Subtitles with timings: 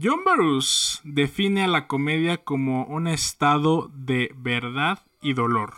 [0.00, 5.74] John Barus define a la comedia como un estado de verdad y dolor.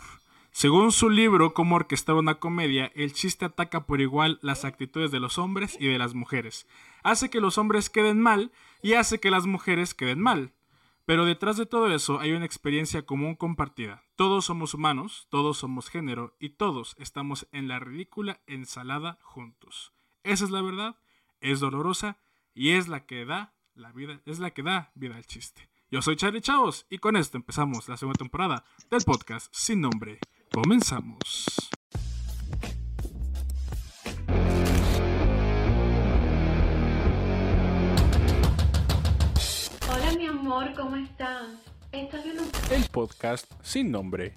[0.51, 5.19] Según su libro Cómo orquestar una comedia, el chiste ataca por igual las actitudes de
[5.19, 6.67] los hombres y de las mujeres.
[7.01, 8.51] Hace que los hombres queden mal
[8.83, 10.53] y hace que las mujeres queden mal.
[11.05, 14.03] Pero detrás de todo eso hay una experiencia común compartida.
[14.15, 19.93] Todos somos humanos, todos somos género y todos estamos en la ridícula ensalada juntos.
[20.23, 20.95] Esa es la verdad,
[21.39, 22.19] es dolorosa
[22.53, 25.67] y es la que da la vida, es la que da vida al chiste.
[25.89, 30.19] Yo soy Charlie Chavos y con esto empezamos la segunda temporada del podcast sin nombre.
[30.53, 31.47] Comenzamos.
[39.89, 41.57] Hola mi amor, ¿cómo estás?
[41.91, 42.37] ¿Estás bien?
[42.69, 44.35] El podcast sin nombre.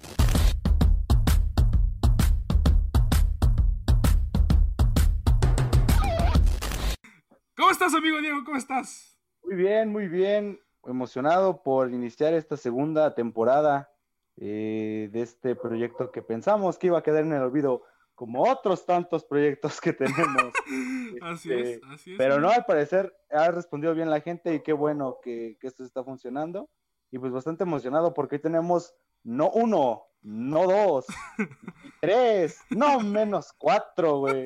[7.55, 8.43] ¿Cómo estás, amigo Diego?
[8.43, 9.14] ¿Cómo estás?
[9.45, 10.59] Muy bien, muy bien.
[10.85, 13.91] Emocionado por iniciar esta segunda temporada
[14.37, 17.83] eh, de este proyecto que pensamos que iba a quedar en el olvido,
[18.15, 20.51] como otros tantos proyectos que tenemos.
[21.21, 22.17] así Este, es, así es.
[22.17, 25.83] Pero no, al parecer ha respondido bien la gente y qué bueno que, que esto
[25.83, 26.69] está funcionando.
[27.11, 31.05] Y pues bastante emocionado porque hoy tenemos no uno, no dos,
[32.01, 34.45] tres, no menos cuatro, güey.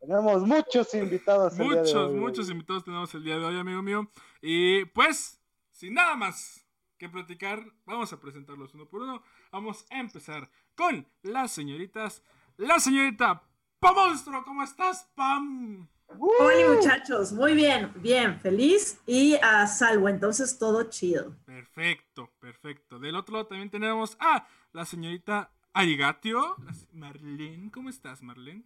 [0.00, 1.58] Tenemos muchos invitados.
[1.58, 4.10] el día de Muchos, hoy, muchos invitados tenemos el día de hoy, amigo mío.
[4.40, 6.66] Y pues, sin nada más
[6.98, 9.22] que platicar, vamos a presentarlos uno por uno.
[9.50, 12.22] Vamos a empezar con las señoritas.
[12.56, 13.42] La señorita
[13.78, 15.88] Pam Monstruo, ¿cómo estás, Pam?
[16.18, 21.36] Hola muchachos, muy bien, bien, feliz y a salvo, entonces todo chido.
[21.46, 22.98] Perfecto, perfecto.
[22.98, 26.56] Del otro lado también tenemos a la señorita Arigatio.
[26.92, 28.64] Marlene, ¿cómo estás, Marlene?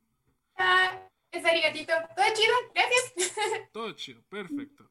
[0.57, 0.99] Ah,
[1.31, 1.93] es arigatito.
[2.17, 3.35] Todo chido, gracias.
[3.73, 4.91] Todo chido, perfecto.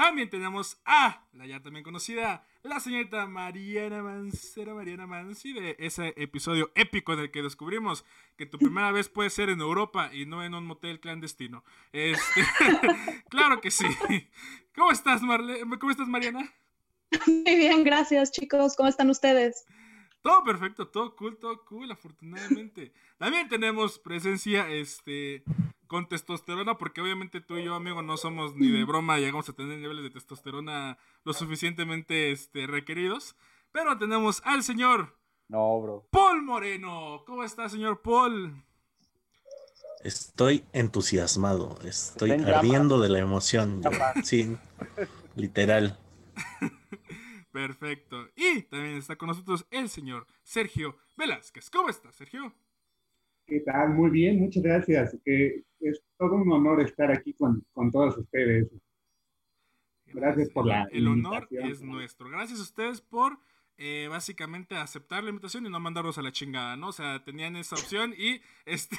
[0.00, 6.14] También tenemos a la ya también conocida, la señorita Mariana Mancera, Mariana Mansi, de ese
[6.16, 8.06] episodio épico en el que descubrimos
[8.38, 11.64] que tu primera vez puede ser en Europa y no en un motel clandestino.
[11.92, 12.40] Este,
[13.28, 13.84] claro que sí.
[14.74, 16.50] ¿Cómo estás, Marle ¿Cómo estás, Mariana?
[17.26, 18.76] Muy bien, gracias chicos.
[18.76, 19.66] ¿Cómo están ustedes?
[20.22, 22.94] Todo perfecto, todo cool, todo cool, afortunadamente.
[23.18, 25.44] También tenemos presencia este
[25.90, 29.52] con testosterona, porque obviamente tú y yo, amigo, no somos ni de broma, llegamos a
[29.54, 33.34] tener niveles de testosterona lo suficientemente este, requeridos.
[33.72, 35.18] Pero tenemos al señor
[35.48, 36.06] No, bro.
[36.12, 37.24] Paul Moreno.
[37.26, 38.54] ¿Cómo está, señor Paul?
[40.04, 42.58] Estoy entusiasmado, estoy Está en llamas.
[42.58, 43.82] ardiendo de la emoción.
[44.22, 44.56] Sí,
[45.34, 45.98] literal.
[47.52, 48.28] Perfecto.
[48.36, 51.68] Y también está con nosotros el señor Sergio Velázquez.
[51.68, 52.54] ¿Cómo está, Sergio?
[53.50, 53.90] ¿Qué tal?
[53.94, 55.16] Muy bien, muchas gracias.
[55.24, 58.68] Que es todo un honor estar aquí con, con todos ustedes.
[60.06, 61.72] Gracias por la El honor invitación.
[61.72, 62.28] es nuestro.
[62.30, 63.40] Gracias a ustedes por
[63.76, 66.88] eh, básicamente aceptar la invitación y no mandarlos a la chingada, ¿no?
[66.88, 68.96] O sea, tenían esa opción y, este,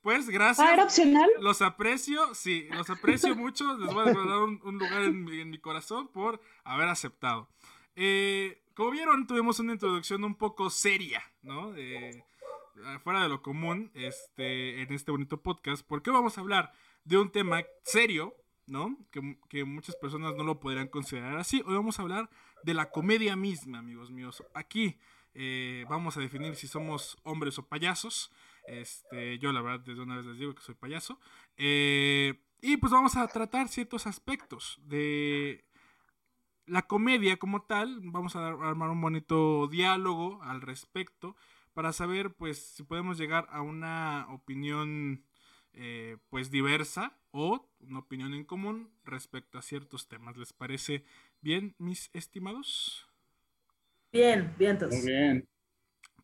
[0.00, 0.68] pues, gracias.
[0.68, 1.28] Ah, ¿era opcional?
[1.40, 3.76] Los aprecio, sí, los aprecio mucho.
[3.78, 7.48] Les voy a dar un, un lugar en mi, en mi corazón por haber aceptado.
[7.96, 11.74] Eh, como vieron, tuvimos una introducción un poco seria, ¿no?
[11.76, 12.22] Eh,
[13.02, 16.72] fuera de lo común este, en este bonito podcast, porque vamos a hablar
[17.04, 18.34] de un tema serio,
[18.66, 18.96] ¿no?
[19.10, 21.62] Que, que muchas personas no lo podrían considerar así.
[21.66, 22.30] Hoy vamos a hablar
[22.62, 24.42] de la comedia misma, amigos míos.
[24.54, 24.98] Aquí
[25.34, 28.32] eh, vamos a definir si somos hombres o payasos.
[28.66, 31.20] Este, yo la verdad desde una vez les digo que soy payaso.
[31.56, 35.64] Eh, y pues vamos a tratar ciertos aspectos de
[36.66, 38.00] la comedia como tal.
[38.02, 41.36] Vamos a armar un bonito diálogo al respecto
[41.78, 45.24] para saber pues si podemos llegar a una opinión
[45.72, 50.36] eh, pues diversa o una opinión en común respecto a ciertos temas.
[50.36, 51.04] ¿Les parece
[51.40, 53.06] bien, mis estimados?
[54.12, 55.04] Bien, bien, Muy entonces.
[55.06, 55.48] bien.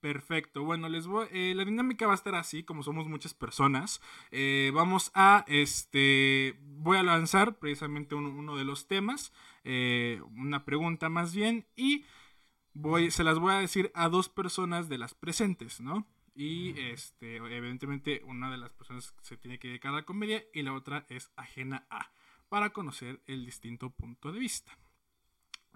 [0.01, 0.65] Perfecto.
[0.65, 1.27] Bueno, les voy.
[1.33, 4.03] eh, la dinámica va a estar así, como somos muchas personas.
[4.31, 6.57] eh, vamos a este.
[6.63, 9.33] Voy a lanzar precisamente uno, uno de los temas.
[9.65, 11.67] eh, una pregunta más bien.
[11.77, 12.05] Y
[12.75, 16.06] voy, se las voy a decir a dos personas de las presentes, ¿no?
[16.35, 20.62] Y este, evidentemente, una de las personas se tiene que dedicar a la comedia y
[20.62, 22.11] la otra es ajena a.
[22.49, 24.76] Para conocer el distinto punto de vista.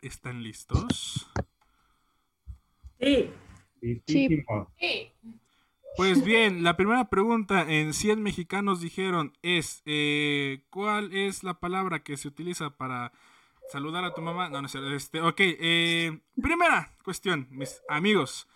[0.03, 1.31] ¿Están listos?
[3.00, 3.31] Sí.
[4.06, 4.45] Sí.
[5.97, 12.03] Pues bien, la primera pregunta en 100 mexicanos dijeron es, eh, ¿cuál es la palabra
[12.03, 13.12] que se utiliza para
[13.70, 14.49] saludar a tu mamá?
[14.49, 18.49] No, no sé, este, ok, eh, primera cuestión, mis amigos.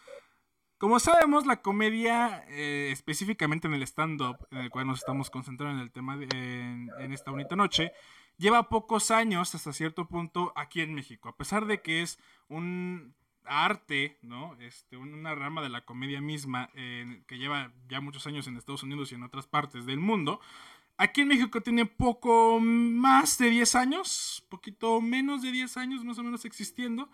[0.79, 5.76] Como sabemos, la comedia, eh, específicamente en el stand-up, en el cual nos estamos concentrando
[5.76, 7.93] en el tema de- en, esta bonita noche,
[8.37, 12.19] lleva pocos años hasta cierto punto aquí en México, a pesar de que es
[12.49, 14.56] un arte, ¿no?
[14.61, 19.12] Este, una rama de la comedia misma que lleva ya muchos años en Estados Unidos
[19.12, 20.41] y en otras partes del mundo.
[21.03, 26.17] Aquí en México tiene poco más de 10 años, poquito menos de 10 años más
[26.19, 27.11] o menos existiendo.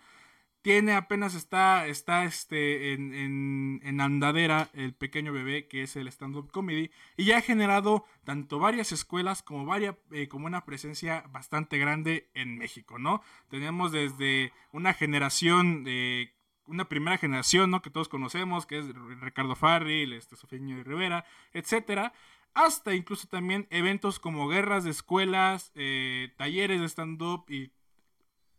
[0.61, 6.51] Tiene apenas está, está este, en, en, andadera el pequeño bebé que es el stand-up
[6.51, 12.29] comedy y ya ha generado tanto varias escuelas como, eh, como una presencia bastante grande
[12.35, 13.23] en México, ¿no?
[13.49, 16.35] Tenemos desde una generación de
[16.67, 17.81] una primera generación, ¿no?
[17.81, 18.85] Que todos conocemos, que es
[19.19, 22.13] Ricardo Farril, este, Sofía Rivera, etcétera,
[22.53, 27.71] hasta incluso también eventos como guerras de escuelas, eh, talleres de stand-up y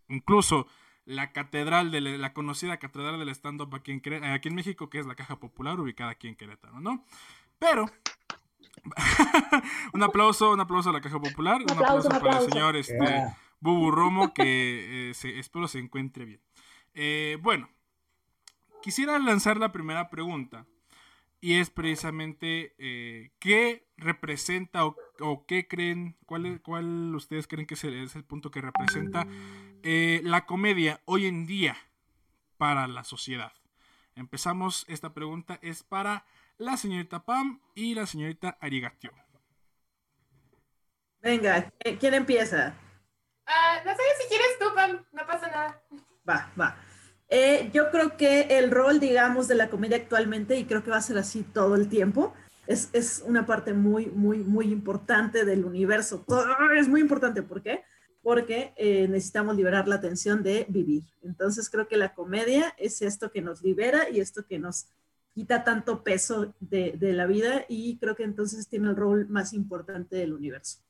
[0.09, 0.67] incluso
[1.05, 5.07] la catedral de la conocida catedral del stand-up aquí, en, aquí en México, que es
[5.07, 7.05] la Caja Popular, ubicada aquí en Querétaro, ¿no?
[7.59, 7.87] Pero
[9.93, 13.25] un aplauso, un aplauso a la Caja Popular, un aplauso, para el señor este,
[13.61, 16.41] Bubu Romo, que eh, espero se encuentre bien.
[16.95, 17.69] Eh, bueno,
[18.83, 20.67] quisiera lanzar la primera pregunta
[21.41, 27.85] y es precisamente eh, qué representa o, qué creen, cuál, cuál ustedes creen que es
[27.85, 29.27] el, es el punto que representa
[29.83, 31.77] eh, la comedia hoy en día
[32.59, 33.53] para la sociedad.
[34.15, 36.27] Empezamos, esta pregunta es para
[36.59, 39.13] la señorita Pam y la señorita Arigatio.
[41.23, 42.75] Venga, ¿quién empieza?
[43.47, 45.83] Ah, no sé si quieres tú, Pam, no pasa nada.
[46.29, 46.90] Va, va.
[47.31, 50.97] Eh, yo creo que el rol, digamos, de la comedia actualmente, y creo que va
[50.97, 52.35] a ser así todo el tiempo,
[52.67, 56.25] es, es una parte muy, muy, muy importante del universo.
[56.77, 57.85] Es muy importante, ¿por qué?
[58.23, 61.05] Porque eh, necesitamos liberar la tensión de vivir.
[61.23, 64.89] Entonces creo que la comedia es esto que nos libera y esto que nos
[65.33, 69.53] quita tanto peso de, de la vida y creo que entonces tiene el rol más
[69.53, 70.81] importante del universo.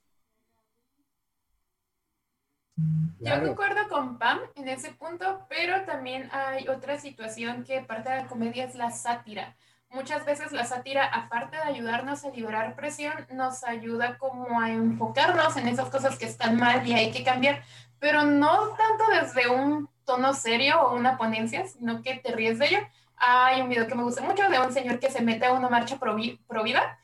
[3.20, 8.16] Yo concuerdo con Pam en ese punto, pero también hay otra situación que parte de
[8.22, 9.54] la comedia es la sátira.
[9.90, 15.56] Muchas veces la sátira, aparte de ayudarnos a liberar presión, nos ayuda como a enfocarnos
[15.56, 17.62] en esas cosas que están mal y hay que cambiar,
[17.98, 22.66] pero no tanto desde un tono serio o una ponencia, sino que te ríes de
[22.66, 22.78] ello.
[23.16, 25.68] Hay un video que me gusta mucho de un señor que se mete a una
[25.68, 26.16] marcha pro,
[26.46, 26.98] pro vida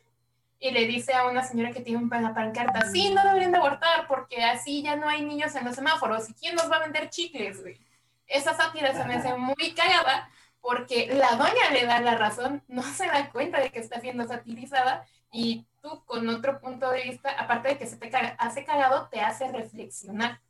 [0.58, 4.06] y le dice a una señora que tiene una pancarta, sí, no deberían de abortar
[4.08, 6.30] porque así ya no hay niños en los semáforos.
[6.30, 7.78] ¿Y quién nos va a vender chicles, güey?
[8.26, 10.30] Esa sátira se me hace muy cagada
[10.60, 14.26] porque la doña le da la razón, no se da cuenta de que está siendo
[14.26, 19.08] satirizada y tú con otro punto de vista, aparte de que se te hace cagado,
[19.08, 20.40] te hace reflexionar.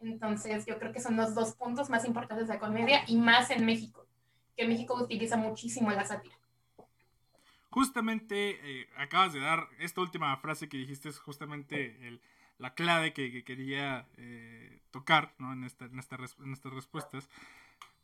[0.00, 3.50] Entonces yo creo que son los dos puntos más importantes de la comedia y más
[3.50, 4.06] en México,
[4.56, 6.36] que México utiliza muchísimo la sátira
[7.74, 12.20] justamente eh, acabas de dar esta última frase que dijiste, es justamente
[12.58, 17.28] la clave que, quería eh, tocar en, esta, en, estas respuestas.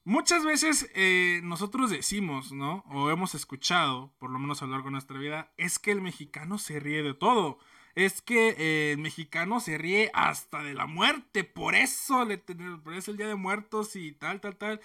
[0.02, 2.84] Muchas veces eh, nosotros decimos, ¿no?
[2.88, 6.00] O hemos escuchado, por lo menos a lo largo de nuestra vida, es que el
[6.00, 7.60] mexicano se ríe de todo.
[7.94, 11.44] Es que el mexicano se ríe hasta de la muerte.
[11.44, 14.80] Por eso, le, por eso el Día de Muertos y tal, tal, tal.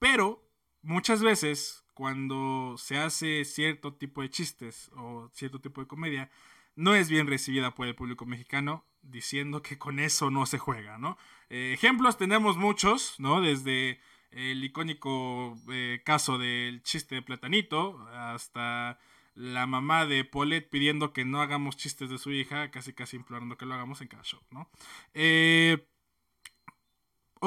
[0.00, 0.42] pero
[0.82, 6.30] muchas veces cuando se hace cierto tipo de chistes o cierto tipo de comedia,
[6.74, 10.98] no es bien recibida por el público mexicano, diciendo que con eso no se juega,
[10.98, 11.16] ¿no?
[11.48, 13.40] Eh, ejemplos tenemos muchos, ¿no?
[13.40, 13.98] Desde
[14.30, 18.98] el icónico eh, caso del chiste de Platanito hasta
[19.34, 23.56] la mamá de Paulette pidiendo que no hagamos chistes de su hija, casi casi implorando
[23.56, 24.68] que lo hagamos en cada show, ¿no?
[25.14, 25.86] Eh,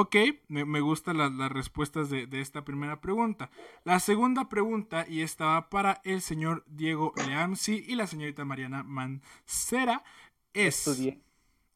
[0.01, 0.15] Ok,
[0.47, 3.49] me, gustan las respuestas de, de, esta primera pregunta.
[3.83, 10.05] La segunda pregunta, y estaba para el señor Diego Leamsi y la señorita Mariana Mancera,
[10.53, 10.87] es...
[10.87, 11.21] Estudié.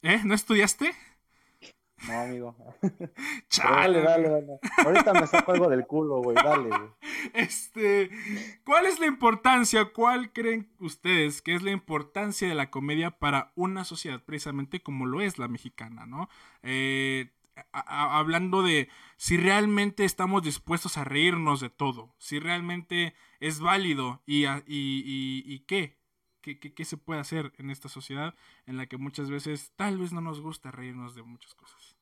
[0.04, 0.22] ¿Eh?
[0.24, 0.94] ¿No estudiaste?
[2.08, 2.56] No, amigo.
[3.58, 4.60] Dale, dale, dale.
[4.86, 6.36] Ahorita me saco algo del culo, güey.
[6.36, 6.90] Dale, güey.
[7.34, 8.10] Este,
[8.64, 13.52] ¿cuál es la importancia, cuál creen ustedes que es la importancia de la comedia para
[13.56, 16.30] una sociedad precisamente como lo es la mexicana, ¿no?
[16.62, 17.30] Eh,
[17.72, 24.46] hablando de si realmente estamos dispuestos a reírnos de todo, si realmente es válido y,
[24.68, 25.98] y, qué,
[26.42, 30.14] qué, qué, se puede hacer en esta sociedad en la que muchas veces tal vez
[30.14, 31.96] no nos gusta reírnos de muchas cosas.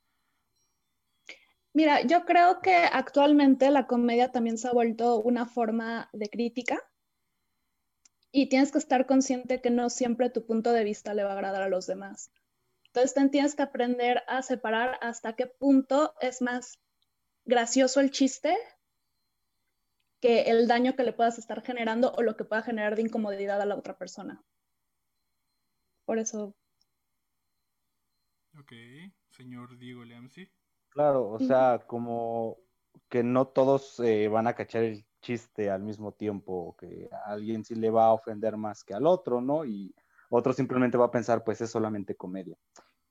[1.74, 6.82] Mira, yo creo que actualmente la comedia también se ha vuelto una forma de crítica
[8.32, 11.34] y tienes que estar consciente que no siempre tu punto de vista le va a
[11.34, 12.32] agradar a los demás.
[12.94, 16.78] Entonces tienes que aprender a separar hasta qué punto es más
[17.46, 18.58] gracioso el chiste
[20.20, 23.62] que el daño que le puedas estar generando o lo que pueda generar de incomodidad
[23.62, 24.44] a la otra persona.
[26.06, 26.54] Por eso.
[28.60, 28.74] ok.
[29.30, 30.50] Señor Diego Leamsi.
[30.90, 32.58] Claro, o sea, como
[33.08, 37.64] que no todos eh, van a cachar el chiste al mismo tiempo, que a alguien
[37.64, 39.64] sí le va a ofender más que al otro, ¿no?
[39.64, 39.96] Y
[40.38, 42.56] otro simplemente va a pensar, pues es solamente comedia.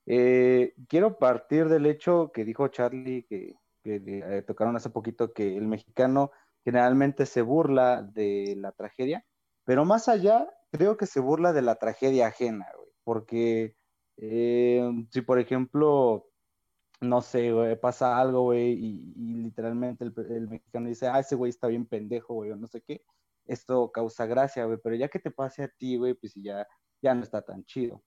[0.05, 5.67] Eh, quiero partir del hecho que dijo Charlie, que, eh, tocaron hace poquito, que el
[5.67, 6.31] mexicano
[6.63, 9.25] generalmente se burla de la tragedia,
[9.63, 13.75] pero más allá, creo que se burla de la tragedia ajena, güey, porque
[14.17, 16.31] si por ejemplo
[17.01, 19.13] no sé, güey, pasa algo, güey, y,
[19.43, 23.03] literalmente el, mexicano dice, ah, ese güey está bien pendejo, güey, o no sé qué,
[23.45, 26.67] esto causa gracia, güey, pero ya que te pase a ti, güey, pues ya,
[27.01, 28.03] ya no está tan chido.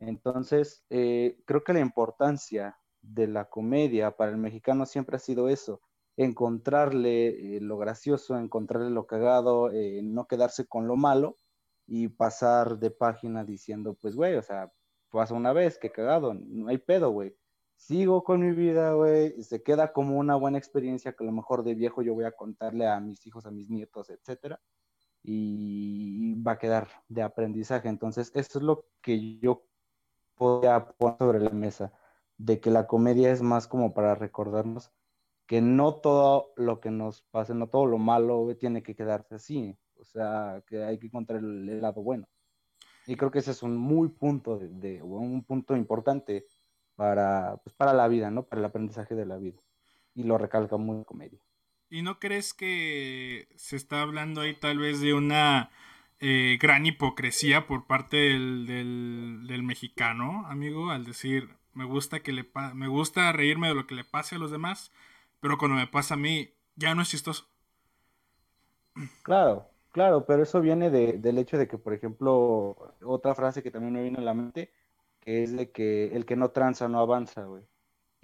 [0.00, 5.48] Entonces, eh, creo que la importancia de la comedia para el mexicano siempre ha sido
[5.48, 5.80] eso,
[6.16, 11.38] encontrarle eh, lo gracioso, encontrarle lo cagado, eh, no quedarse con lo malo
[11.86, 14.72] y pasar de página diciendo, pues, güey, o sea,
[15.10, 17.36] pasa una vez, qué cagado, no hay pedo, güey
[17.82, 21.64] sigo con mi vida, güey, se queda como una buena experiencia que a lo mejor
[21.64, 24.60] de viejo yo voy a contarle a mis hijos, a mis nietos, etcétera,
[25.22, 27.88] y va a quedar de aprendizaje.
[27.88, 29.64] Entonces, eso es lo que yo
[30.36, 31.92] podría poner sobre la mesa,
[32.38, 34.92] de que la comedia es más como para recordarnos
[35.46, 39.76] que no todo lo que nos pase, no todo lo malo tiene que quedarse así,
[40.00, 42.26] o sea, que hay que encontrar el, lado bueno.
[43.06, 46.46] Y creo que ese es un muy punto de un punto importante
[46.94, 48.44] para, pues, para la vida, ¿no?
[48.44, 49.60] Para el aprendizaje de la vida.
[50.14, 51.40] Y lo recalca muy en comedia.
[51.92, 55.68] ¿Y no crees que se está hablando ahí tal vez de una
[56.20, 60.88] eh, gran hipocresía por parte del, del, mexicano, amigo?
[60.88, 64.38] Al decir, me gusta, que le me gusta reírme de lo que le pase a
[64.38, 64.90] los demás,
[65.40, 67.46] pero cuando me pasa a mí, ya no es chistoso.
[69.22, 73.70] Claro, claro, pero eso viene de, del hecho de que, por ejemplo, otra frase que
[73.70, 74.72] también me vino a la mente
[75.20, 77.62] que es de que el que no tranza no avanza, güey.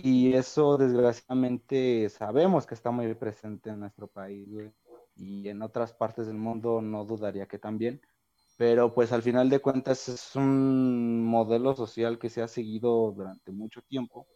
[0.00, 4.48] Y eso desgraciadamente sabemos que está muy presente en nuestro país.
[5.16, 8.00] Y en otras partes del mundo no dudaría que también.
[8.56, 13.50] Pero pues al final de cuentas es un modelo social que se ha seguido durante
[13.52, 14.28] mucho tiempo.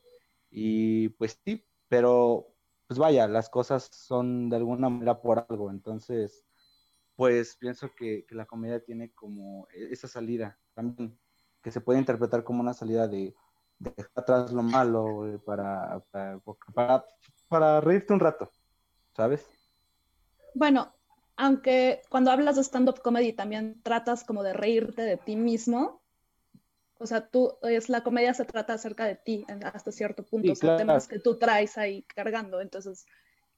[0.51, 2.55] Y pues sí, pero
[2.89, 5.71] pues vaya, las cosas son de alguna manera por algo.
[5.71, 6.45] Entonces,
[7.17, 11.19] pues pienso que, que la comedia tiene como e-, esa salida también
[11.63, 13.35] que se puede interpretar como una salida de,
[13.83, 17.05] dejar atrás lo malo para, para,
[17.49, 18.51] para, reírte un rato,
[19.17, 19.47] ¿sabes?
[20.55, 20.95] Bueno,
[21.37, 26.03] aunque cuando hablas de stand-up comedy también tratas como de reírte de ti mismo,
[26.99, 30.67] o sea, tú, es, la comedia se trata acerca de ti hasta cierto punto, sí,
[30.77, 33.07] temas que tú traes ahí cargando, entonces,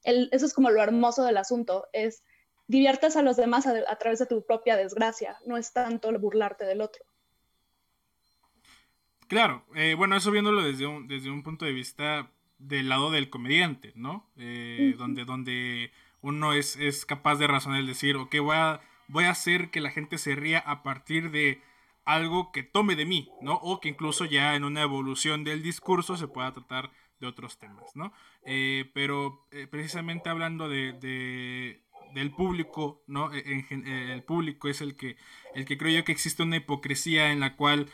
[0.02, 2.24] el, eso es como lo hermoso del asunto, es
[2.66, 6.64] diviertes a los demás a, a través de tu propia desgracia, no es tanto burlarte
[6.64, 7.04] del otro.
[9.34, 13.30] Claro, eh, bueno, eso viéndolo desde un, desde un punto de vista del lado del
[13.30, 14.30] comediante, ¿no?
[14.36, 19.24] Eh, donde, donde uno es, es, capaz de razonar el decir, ok, voy a, voy
[19.24, 21.60] a hacer que la gente se ría a partir de
[22.04, 23.54] algo que tome de mí, ¿no?
[23.54, 27.96] O que incluso ya en una evolución del discurso se pueda tratar de otros temas,
[27.96, 28.12] ¿no?
[28.46, 31.82] Eh, pero precisamente hablando de, de,
[32.14, 33.34] del público, ¿no?
[33.34, 33.66] E,
[34.12, 35.16] el público es el que,
[35.56, 37.88] el que creo yo que existe una hipocresía en la cual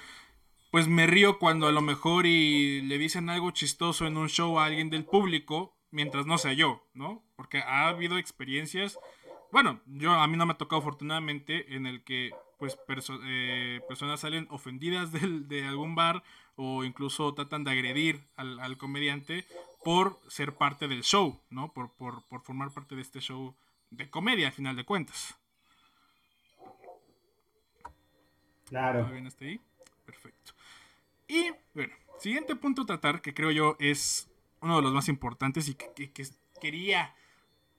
[0.71, 4.59] pues me río cuando a lo mejor y le dicen algo chistoso en un show
[4.59, 7.23] a alguien del público, mientras no sea yo, ¿no?
[7.37, 8.99] Porque ha habido experiencias,
[9.50, 12.79] bueno, yo a mí no me ha tocado afortunadamente en el que pues
[13.25, 15.11] eh, personas salen ofendidas
[15.49, 16.23] de algún bar
[16.57, 19.47] o incluso tratan de agredir al, comediante
[19.83, 21.73] por ser parte del show, ¿no?
[21.73, 23.57] Por, por, por formar parte de este show
[23.91, 25.37] de comedia, a final de cuentas.
[28.67, 29.00] Claro.
[29.00, 29.61] ¿Todo bien hasta ahí?
[31.30, 34.28] Y bueno, siguiente punto a tratar, que creo yo es
[34.60, 36.10] uno de los más importantes y que,
[36.60, 37.14] quería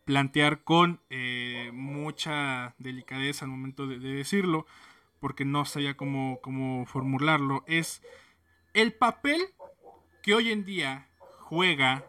[0.05, 4.65] plantear con eh, mucha delicadeza al momento de, decirlo,
[5.19, 8.01] porque no sabía cómo, cómo formularlo, es
[8.73, 9.41] el papel
[10.23, 11.09] que hoy en día
[11.41, 12.05] juega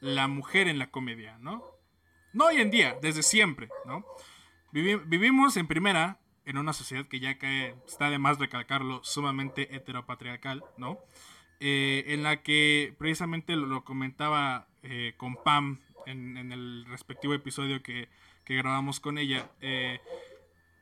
[0.00, 1.62] la mujer en la comedia, ¿no?
[2.32, 4.04] No hoy en día, desde siempre, ¿no?
[4.72, 10.64] vivimos en primera en una sociedad que ya cae, está de más recalcarlo, sumamente heteropatriarcal,
[10.76, 10.98] ¿no?
[11.60, 18.08] Eh, en la que precisamente lo, comentaba eh, con Pam en, el respectivo episodio que,
[18.46, 19.50] grabamos con ella.
[19.60, 20.00] Eh,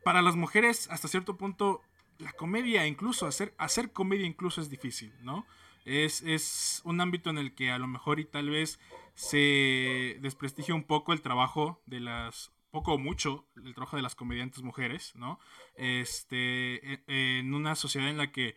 [0.04, 1.83] para las mujeres, hasta cierto punto,
[2.19, 5.47] la comedia, incluso hacer, hacer comedia incluso es difícil, ¿no?
[5.85, 8.81] Es, es, un ámbito en el que a lo mejor y tal vez
[9.14, 14.17] se desprestigia un poco el trabajo de las poco o mucho el trabajo de las
[14.17, 15.38] comediantes mujeres, ¿no?
[15.76, 18.57] Este, e, en una sociedad en la que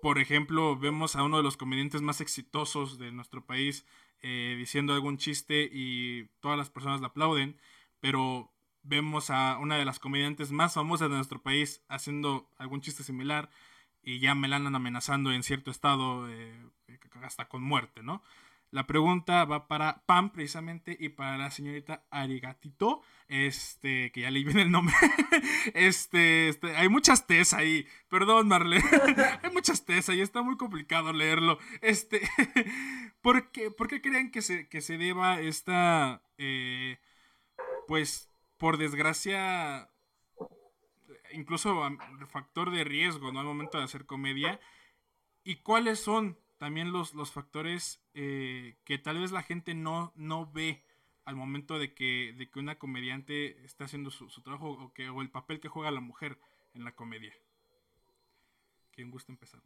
[0.00, 3.84] por ejemplo, vemos a uno de los comediantes más exitosos de nuestro país
[4.22, 7.60] eh, diciendo algún chiste y todas las personas le aplauden,
[8.00, 8.52] pero
[8.82, 13.50] vemos a una de las comediantes más famosas de nuestro país haciendo algún chiste similar
[14.02, 16.56] y ya me la andan amenazando en cierto estado eh,
[17.22, 18.22] hasta con muerte, ¿no?
[18.70, 24.44] La pregunta va para Pam precisamente y para la señorita Arigatito, este, que ya leí
[24.44, 24.94] bien el nombre.
[25.74, 27.86] este, este, hay muchas T's ahí.
[28.08, 28.84] Perdón, Marlene.
[29.42, 31.58] hay muchas T's ahí, está muy complicado leerlo.
[31.80, 32.20] Este,
[33.22, 36.98] ¿por, qué, ¿por qué creen que se, que se deba esta, eh,
[37.86, 39.88] pues, por desgracia,
[41.32, 41.88] incluso
[42.28, 43.40] factor de riesgo, ¿no?
[43.40, 44.60] Al momento de hacer comedia.
[45.42, 50.50] ¿Y cuáles son también los, los factores eh, que tal vez la gente no, no
[50.50, 50.84] ve
[51.24, 55.22] al momento de que, de que una comediante está haciendo su, trabajo o, que, o
[55.22, 56.38] el papel que juega la mujer
[56.74, 57.32] en la comedia.
[58.92, 59.60] ¿Quién gusta empezar?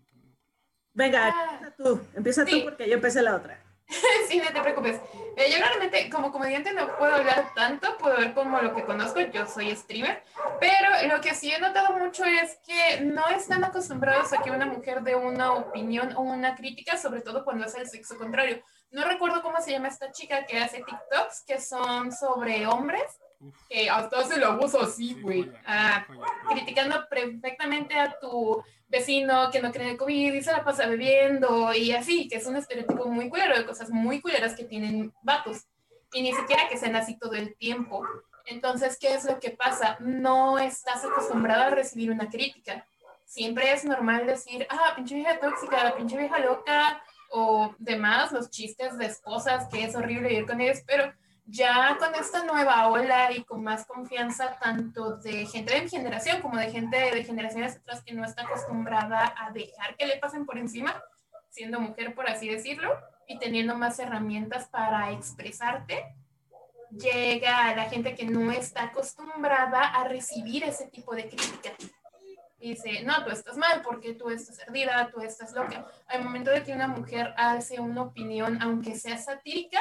[0.94, 3.71] Venga, ah, empieza tú, empieza tú porque yo empecé la otra.
[4.28, 5.00] sí, no te preocupes.
[5.36, 9.20] Eh, yo realmente como comediante no puedo hablar tanto, puedo ver como lo que conozco,
[9.20, 10.22] yo soy streamer,
[10.60, 14.66] pero lo que sí he notado mucho es que no están acostumbrados a que una
[14.66, 18.62] mujer dé una opinión o una crítica, sobre todo cuando es el sexo contrario.
[18.90, 23.18] No recuerdo cómo se llama esta chica que hace TikToks que son sobre hombres,
[23.68, 26.06] que hasta hace el abuso así, güey, ah,
[26.50, 30.86] criticando perfectamente a tu vecino que no cree en el COVID y se la pasa
[30.86, 35.12] bebiendo y así, que es un estereotipo muy culero de cosas muy culeras que tienen
[35.22, 35.66] vatos
[36.12, 38.06] y ni siquiera que sean así todo el tiempo.
[38.44, 39.96] Entonces, ¿qué es lo que pasa?
[40.00, 42.86] No estás acostumbrado a recibir una crítica.
[43.24, 48.98] Siempre es normal decir, ah, pinche vieja tóxica, pinche vieja loca o demás, los chistes
[48.98, 51.10] de esposas, que es horrible ir con ellos, pero
[51.52, 56.40] ya con esta nueva ola y con más confianza tanto de gente de mi generación
[56.40, 60.46] como de gente de generaciones atrás que no está acostumbrada a dejar que le pasen
[60.46, 61.02] por encima,
[61.50, 66.16] siendo mujer por así decirlo, y teniendo más herramientas para expresarte,
[66.90, 71.72] llega a la gente que no está acostumbrada a recibir ese tipo de crítica.
[72.58, 75.84] dice, no, tú estás mal porque tú estás perdida, tú estás loca.
[76.06, 79.80] Al momento de que una mujer hace una opinión, aunque sea satírica,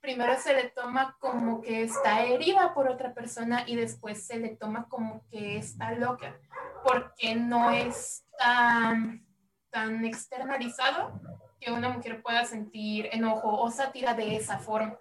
[0.00, 4.56] primero se le toma como que está herida por otra persona y después se le
[4.56, 6.38] toma como que está loca,
[6.84, 9.26] porque no es tan,
[9.70, 11.20] tan externalizado
[11.60, 14.98] que una mujer pueda sentir enojo o sátira de esa forma.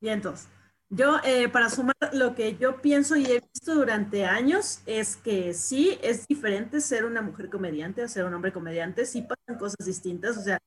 [0.00, 0.48] Bien, entonces,
[0.88, 5.54] yo eh, para sumar lo que yo pienso y he visto durante años es que
[5.54, 9.86] sí, es diferente ser una mujer comediante a ser un hombre comediante, sí pasan cosas
[9.86, 10.58] distintas, o sea,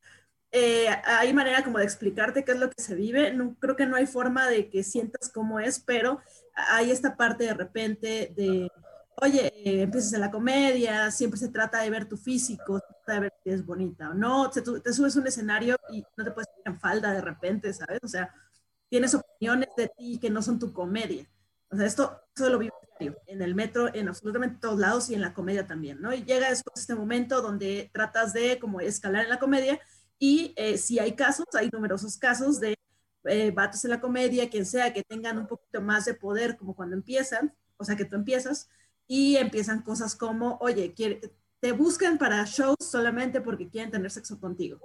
[0.55, 3.33] eh, hay manera como de explicarte qué es lo que se vive.
[3.33, 6.21] No, creo que no hay forma de que sientas cómo es, pero
[6.53, 8.71] hay esta parte de repente de,
[9.15, 13.13] oye, eh, empiezas en la comedia, siempre se trata de ver tu físico, se trata
[13.13, 16.23] de ver si es bonita o no, te, te subes a un escenario y no
[16.23, 17.99] te puedes poner en falda de repente, ¿sabes?
[18.03, 18.31] O sea,
[18.89, 21.27] tienes opiniones de ti que no son tu comedia.
[21.71, 25.21] O sea, esto, eso lo vivo en el metro, en absolutamente todos lados y en
[25.21, 26.13] la comedia también, ¿no?
[26.13, 29.79] Y llega después este momento donde tratas de como escalar en la comedia
[30.25, 32.77] y eh, si hay casos, hay numerosos casos de
[33.25, 36.77] eh, vatos en la comedia, quien sea, que tengan un poquito más de poder como
[36.77, 38.69] cuando empiezan, o sea, que tú empiezas,
[39.05, 40.95] y empiezan cosas como, oye,
[41.59, 44.79] te buscan para shows solamente porque quieren tener sexo contigo.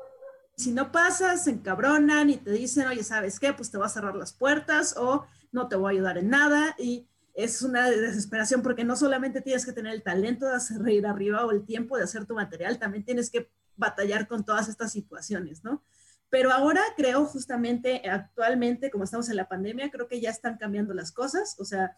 [0.57, 3.53] Si no pasas, se encabronan y te dicen, oye, ¿sabes qué?
[3.53, 6.75] Pues te voy a cerrar las puertas o no te voy a ayudar en nada.
[6.81, 11.07] Y es una desesperación porque no solamente tienes que tener el talento de hacer reír
[11.07, 13.49] arriba o el tiempo de hacer tu material, también tienes que
[13.79, 15.83] batallar con todas estas situaciones, ¿no?
[16.31, 20.93] Pero ahora creo justamente actualmente, como estamos en la pandemia, creo que ya están cambiando
[20.93, 21.57] las cosas.
[21.59, 21.97] O sea,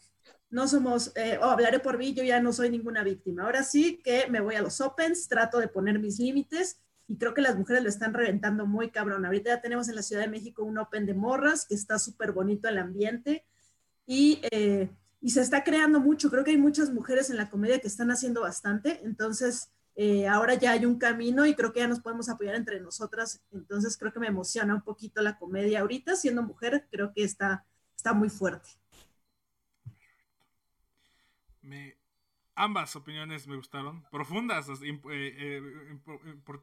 [0.51, 3.43] no somos, eh, oh, hablaré por mí, yo ya no soy ninguna víctima.
[3.43, 7.35] Ahora sí que me voy a los opens, trato de poner mis límites y creo
[7.35, 9.25] que las mujeres lo están reventando muy cabrón.
[9.25, 12.31] Ahorita ya tenemos en la Ciudad de México un open de morras que está súper
[12.31, 13.45] bonito el ambiente
[14.07, 14.91] y, eh,
[15.21, 16.31] y se está creando mucho.
[16.31, 19.01] Creo que hay muchas mujeres en la comedia que están haciendo bastante.
[19.03, 22.81] Entonces, eh, ahora ya hay un camino y creo que ya nos podemos apoyar entre
[22.81, 23.43] nosotras.
[23.53, 27.65] Entonces creo que me emociona un poquito la comedia ahorita, siendo mujer, creo que está,
[27.97, 28.71] está muy fuerte.
[32.57, 35.63] ambas opiniones me gustaron, profundas, eh, eh,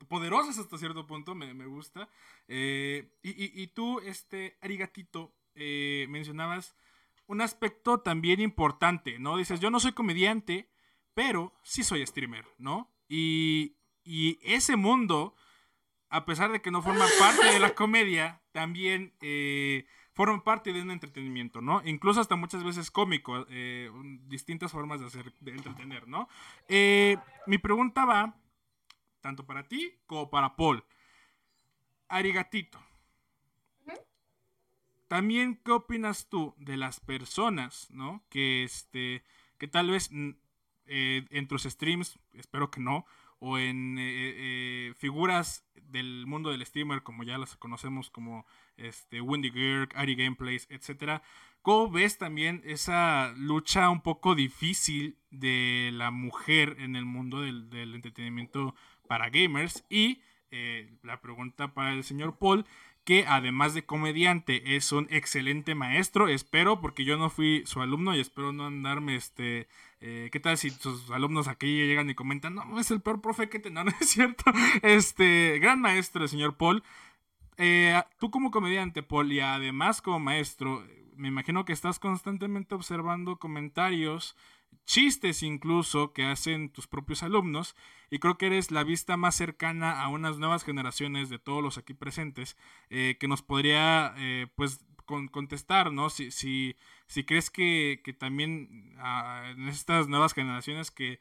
[0.08, 2.08] poderosas hasta cierto punto, me, gusta.
[2.48, 6.76] y, y, tú, este, Arigatito, mencionabas
[7.28, 9.38] un aspecto también importante, ¿no?
[9.38, 10.70] Dices, yo no soy comediante,
[11.14, 12.90] pero sí soy streamer, ¿no?
[13.08, 13.74] Y,
[14.44, 15.36] ese mundo,
[16.10, 20.82] a pesar de que no forma parte de la comedia, también eh, forma parte de
[20.82, 21.82] un entretenimiento, ¿no?
[21.86, 23.92] Incluso hasta muchas veces cómico, eh,
[24.28, 26.30] distintas formas de hacer, de entretener, ¿no?
[26.70, 28.36] Eh, mi pregunta va
[29.22, 30.84] tanto para ti como para Paul.
[32.08, 32.80] Arigatito.
[35.08, 38.24] También, ¿qué opinas tú de las personas, ¿no?
[38.30, 39.24] Que, este,
[39.58, 40.10] que tal vez
[40.88, 43.06] eh, en tus streams, espero que no,
[43.40, 48.46] o en eh, figuras del mundo del streamer, como ya las conocemos como
[48.78, 51.22] este, Wendy Girk, Ari Gameplays, etc.
[51.62, 57.94] ¿Cómo ves también esa lucha un poco difícil de la mujer en el mundo del,
[57.94, 58.76] entretenimiento
[59.08, 59.84] para gamers?
[59.90, 60.22] Y
[60.52, 62.66] eh, la pregunta para el señor Paul,
[63.04, 68.16] que además de comediante es un excelente maestro, espero, porque yo no fui su alumno
[68.16, 69.68] y espero no andarme, este,
[70.00, 73.50] eh, ¿qué tal si sus alumnos aquí llegan y comentan, no, es el peor profe
[73.50, 74.44] que te, no, no es cierto,
[74.84, 76.84] este, gran maestro el señor Paul,
[77.58, 83.38] eh, tú como comediante, Paul, y además como maestro, me imagino que estás constantemente observando
[83.38, 84.36] comentarios,
[84.86, 87.76] chistes incluso que hacen tus propios alumnos,
[88.12, 91.78] y creo que eres la vista más cercana a unas nuevas generaciones de todos los
[91.80, 92.56] aquí presentes,
[92.90, 94.16] eh, que nos podría,
[94.56, 96.12] pues, contestar, ¿no?
[96.12, 96.76] Si, si,
[97.08, 101.20] si crees que, también ah, en estas nuevas generaciones que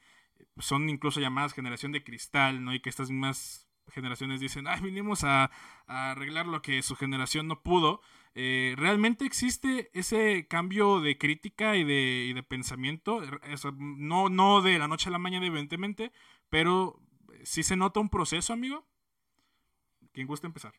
[0.58, 2.74] son incluso llamadas generación de cristal, ¿no?
[2.74, 5.50] Y que estas mismas generaciones dicen, ay, vinimos a,
[5.86, 8.02] arreglar lo que su generación no pudo.
[8.34, 13.22] Eh, ¿Realmente existe ese cambio de crítica y de, de pensamiento?
[13.78, 16.12] no, no de la noche a la mañana, evidentemente,
[16.50, 17.00] pero
[17.44, 18.86] sí se nota un proceso, amigo.
[20.12, 20.74] ¿Quién gusta empezar?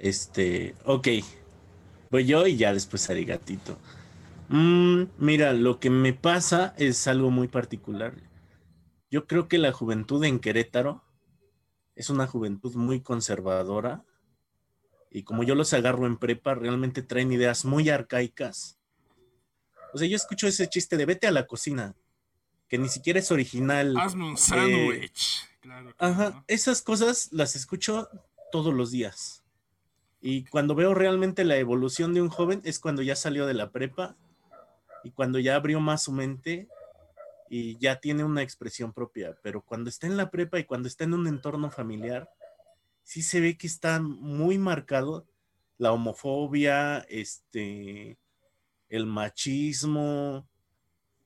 [0.00, 1.08] Este, ok.
[2.10, 3.78] Voy yo y ya después haré gatito.
[4.48, 8.14] Mm, mira, lo que me pasa es algo muy particular.
[9.10, 11.04] Yo creo que la juventud en Querétaro
[11.94, 14.04] es una juventud muy conservadora
[15.10, 18.78] y como yo los agarro en prepa, realmente traen ideas muy arcaicas.
[19.92, 21.94] O sea, yo escucho ese chiste de vete a la cocina,
[22.68, 23.96] que ni siquiera es original.
[23.98, 25.48] Hazme un sándwich.
[25.98, 28.08] ajá, esas cosas las escucho
[28.52, 29.39] todos los días.
[30.20, 33.70] Y cuando veo realmente la evolución de un joven es cuando ya salió de la
[33.70, 34.16] prepa
[35.02, 36.68] y cuando ya abrió más su mente
[37.48, 41.04] y ya tiene una expresión propia, pero cuando está en la prepa y cuando está
[41.04, 42.30] en un entorno familiar,
[43.02, 45.26] sí se ve que está muy marcado
[45.78, 48.18] la homofobia, este,
[48.90, 50.46] el machismo,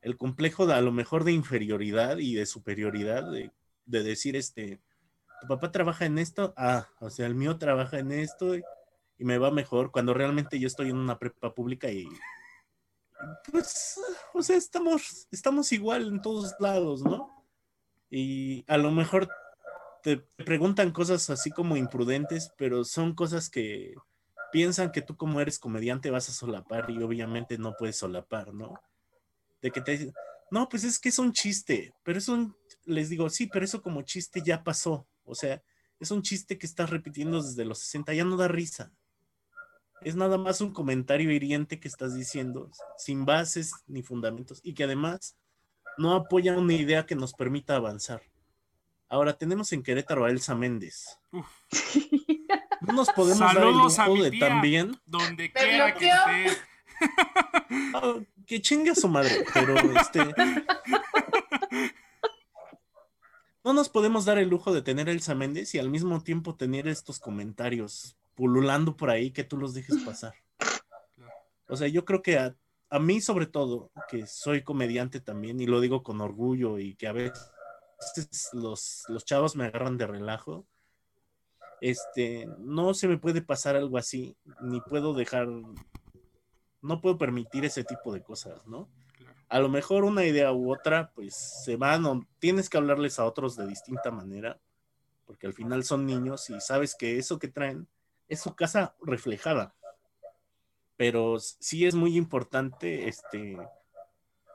[0.00, 3.50] el complejo de, a lo mejor de inferioridad y de superioridad, de,
[3.84, 4.80] de decir, este,
[5.40, 8.54] tu papá trabaja en esto, ah, o sea, el mío trabaja en esto
[9.18, 12.08] y me va mejor, cuando realmente yo estoy en una prepa pública y
[13.50, 14.00] pues,
[14.32, 17.44] o sea, estamos, estamos igual en todos lados, ¿no?
[18.10, 19.28] Y a lo mejor
[20.02, 23.94] te preguntan cosas así como imprudentes, pero son cosas que
[24.52, 28.74] piensan que tú como eres comediante vas a solapar y obviamente no puedes solapar, ¿no?
[29.62, 30.14] De que te dicen,
[30.50, 33.80] no, pues es que es un chiste, pero es un, les digo, sí, pero eso
[33.80, 35.62] como chiste ya pasó, o sea,
[35.98, 38.92] es un chiste que estás repitiendo desde los 60, ya no da risa
[40.04, 44.84] es nada más un comentario hiriente que estás diciendo, sin bases ni fundamentos, y que
[44.84, 45.36] además
[45.96, 48.22] no apoya una idea que nos permita avanzar.
[49.08, 51.18] Ahora tenemos en Querétaro a Elsa Méndez.
[52.80, 55.00] No nos podemos dar el lujo de también.
[55.06, 56.58] Donde quiera que esté.
[57.92, 60.20] Ah, que chingue a su madre, pero este.
[63.64, 66.54] No nos podemos dar el lujo de tener a Elsa Méndez y al mismo tiempo
[66.54, 70.34] tener estos comentarios pululando por ahí que tú los dejes pasar.
[71.68, 72.54] O sea, yo creo que a,
[73.00, 77.12] mí sobre todo, que soy comediante también y lo digo con orgullo y que a
[77.12, 77.50] veces
[78.52, 80.66] los, los chavos me agarran de relajo,
[81.80, 85.48] este, no se me puede pasar algo así, ni puedo dejar,
[86.80, 88.88] no puedo permitir ese tipo de cosas, ¿no?
[89.48, 93.24] A lo mejor una idea u otra, pues se van o tienes que hablarles a
[93.24, 94.58] otros de distinta manera,
[95.26, 97.86] porque al final son niños y sabes que eso que traen
[98.28, 99.74] es su casa reflejada.
[100.96, 103.56] Pero sí es muy importante este,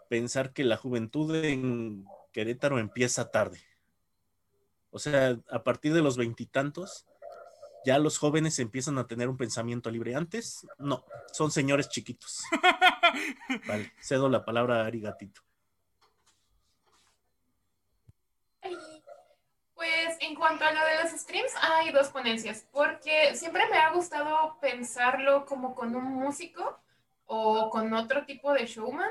[0.10, 3.60] pensar que la juventud en Querétaro empieza tarde.
[4.92, 7.06] O sea, a partir de los veintitantos,
[7.86, 10.16] ya los jóvenes empiezan a tener un pensamiento libre.
[10.16, 12.44] Antes, no, son señores chiquitos.
[13.68, 15.42] Vale, cedo la palabra a Ari Gatito.
[19.74, 23.92] Pues en cuanto a lo de los streams, hay dos ponencias, porque siempre me ha
[23.92, 26.80] gustado pensarlo como con un músico
[27.26, 29.10] o con otro tipo de showman.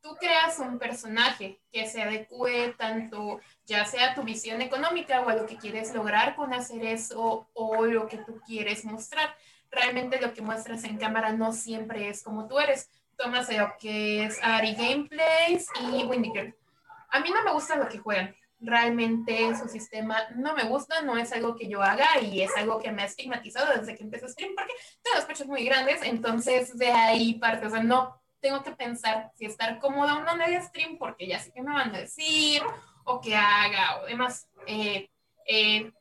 [0.00, 5.28] Tú creas un personaje que se adecue tanto ya sea a tu visión económica o
[5.28, 9.36] a lo que quieres lograr con hacer eso o lo que tú quieres mostrar.
[9.70, 12.88] realmente lo que muestras en cámara no siempre es como tú eres.
[13.18, 16.56] Tomas lo que es Ari Gameplays y Windy Girl.
[17.10, 18.34] A mí no me gusta lo que juegan.
[18.60, 22.80] Realmente su sistema no me gusta, no es algo que yo haga y es algo
[22.80, 26.00] que me ha estigmatizado desde que empecé a stream porque tengo los pechos muy grandes,
[26.02, 30.32] entonces de ahí parte, o sea, no tengo que pensar si estar cómoda o no
[30.34, 32.62] en el stream porque ya sé que me van a decir
[33.04, 34.48] o que haga o demás.
[34.66, 35.08] Eh,
[35.46, 35.92] he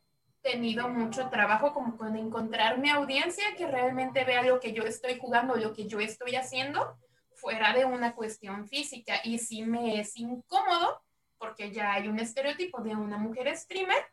[0.42, 5.18] tenido mucho trabajo como con encontrar mi audiencia que realmente vea lo que yo estoy
[5.18, 6.98] jugando, lo que yo estoy haciendo
[7.36, 11.02] fuera de una cuestión física y si me es incómodo
[11.38, 14.04] porque ya hay un estereotipo de una mujer streamer,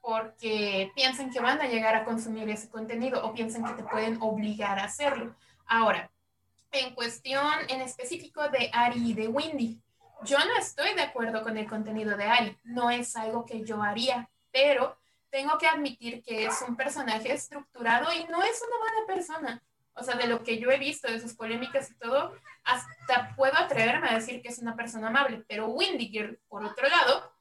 [0.00, 4.18] porque piensan que van a llegar a consumir ese contenido o piensan que te pueden
[4.20, 5.34] obligar a hacerlo.
[5.66, 6.10] Ahora,
[6.72, 9.80] en cuestión en específico de Ari y de Windy,
[10.24, 13.82] yo no estoy de acuerdo con el contenido de Ari, no es algo que yo
[13.82, 14.96] haría, pero
[15.30, 19.62] tengo que admitir que es un personaje estructurado y no es una buena persona.
[19.94, 23.56] O sea, de lo que yo he visto, de sus polémicas y todo, hasta puedo
[23.56, 27.32] atreverme a decir que es una persona amable, pero Windy por otro lado,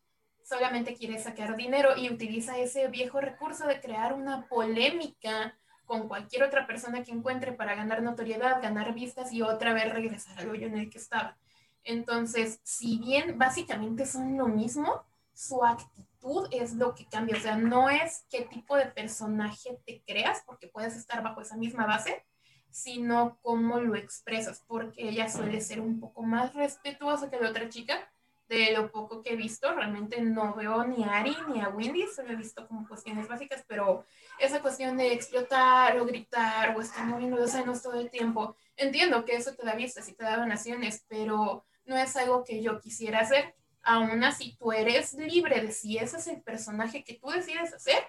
[0.44, 6.44] solamente quiere sacar dinero y utiliza ese viejo recurso de crear una polémica con cualquier
[6.44, 10.68] otra persona que encuentre para ganar notoriedad, ganar vistas y otra vez regresar al hoyo
[10.68, 11.38] en el que estaba.
[11.84, 17.38] Entonces, si bien básicamente son lo mismo, su actitud es lo que cambia.
[17.38, 21.58] O sea, no es qué tipo de personaje te creas, porque puedes estar bajo esa
[21.58, 22.26] misma base,
[22.72, 27.70] sino cómo lo expresas, porque ella suele ser un poco más respetuosa que la otra
[27.70, 28.12] chica.
[28.48, 32.06] De lo poco que he visto, realmente no veo ni a Ari ni a Windy,
[32.14, 34.04] solo he visto como cuestiones básicas, pero
[34.40, 39.24] esa cuestión de explotar o gritar o estar moviendo los senos todo el tiempo, entiendo
[39.24, 42.82] que eso te da vistas y te da donaciones, pero no es algo que yo
[42.82, 43.56] quisiera hacer.
[43.84, 48.04] Aún así, tú eres libre de si ese es el personaje que tú decides hacer,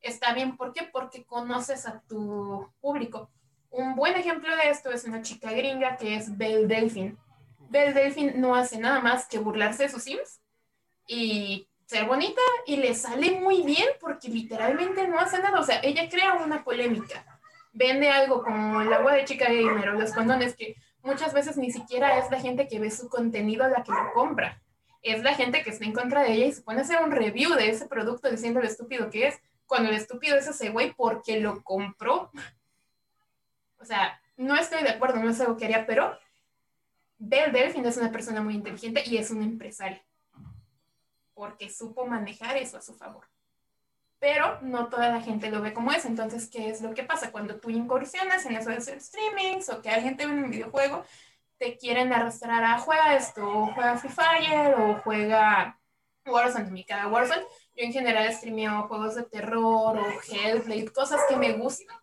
[0.00, 0.56] está bien.
[0.56, 0.88] ¿Por qué?
[0.92, 3.28] Porque conoces a tu público
[3.70, 7.16] un buen ejemplo de esto es una chica gringa que es Belle Delphine.
[7.68, 10.40] Belle Delphine no hace nada más que burlarse de sus sims
[11.06, 15.60] y ser bonita y le sale muy bien porque literalmente no hace nada.
[15.60, 17.24] O sea, ella crea una polémica.
[17.72, 21.70] Vende algo como el agua de chica gamer o los condones que muchas veces ni
[21.70, 24.60] siquiera es la gente que ve su contenido la que lo compra.
[25.02, 27.12] Es la gente que está en contra de ella y se pone a hacer un
[27.12, 30.92] review de ese producto diciendo lo estúpido que es, cuando el estúpido es ese güey
[30.92, 32.30] porque lo compró.
[33.80, 36.16] O sea, no estoy de acuerdo, no es algo que haría, pero
[37.18, 40.00] Belle Delfin es una persona muy inteligente y es un empresario.
[41.34, 43.26] Porque supo manejar eso a su favor.
[44.18, 46.04] Pero no toda la gente lo ve como es.
[46.04, 47.32] Entonces, ¿qué es lo que pasa?
[47.32, 50.50] Cuando tú incursionas en eso de hacer streamings o que alguien te ve en un
[50.50, 51.04] videojuego,
[51.56, 55.78] te quieren arrastrar a juega esto, o juega Free Fire, o juega
[56.26, 57.44] Warzone, mi cara Warzone.
[57.76, 61.96] Yo en general streameo juegos de terror o Hellblade, cosas que me gustan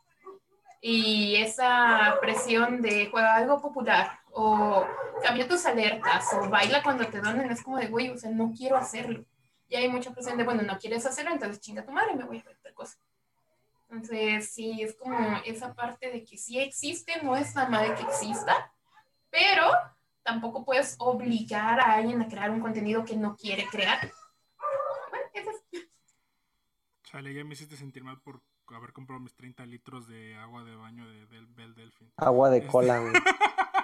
[0.82, 4.86] y esa presión de juega algo popular o
[5.24, 8.54] cambia tus alertas o baila cuando te donen es como de, güey, o sea, no
[8.56, 9.26] quiero hacerlo.
[9.68, 12.38] Y hay mucha presión de, bueno, no quieres hacerlo, entonces chinga tu madre, me voy
[12.38, 12.98] a hacer otra cosa.
[13.90, 18.04] Entonces, sí, es como esa parte de que sí existe, no es nada mal que
[18.04, 18.72] exista,
[19.30, 19.72] pero
[20.24, 24.12] tampoco puedes obligar a alguien a crear un contenido que no quiere crear.
[25.10, 25.88] Bueno, eso es.
[27.04, 28.42] Chale, ya me hiciste sentir mal por
[28.75, 31.25] haber comprado mis 30 litros de agua de baño de,
[31.56, 32.12] Bel Delfin.
[32.17, 33.13] Agua de cola, güey.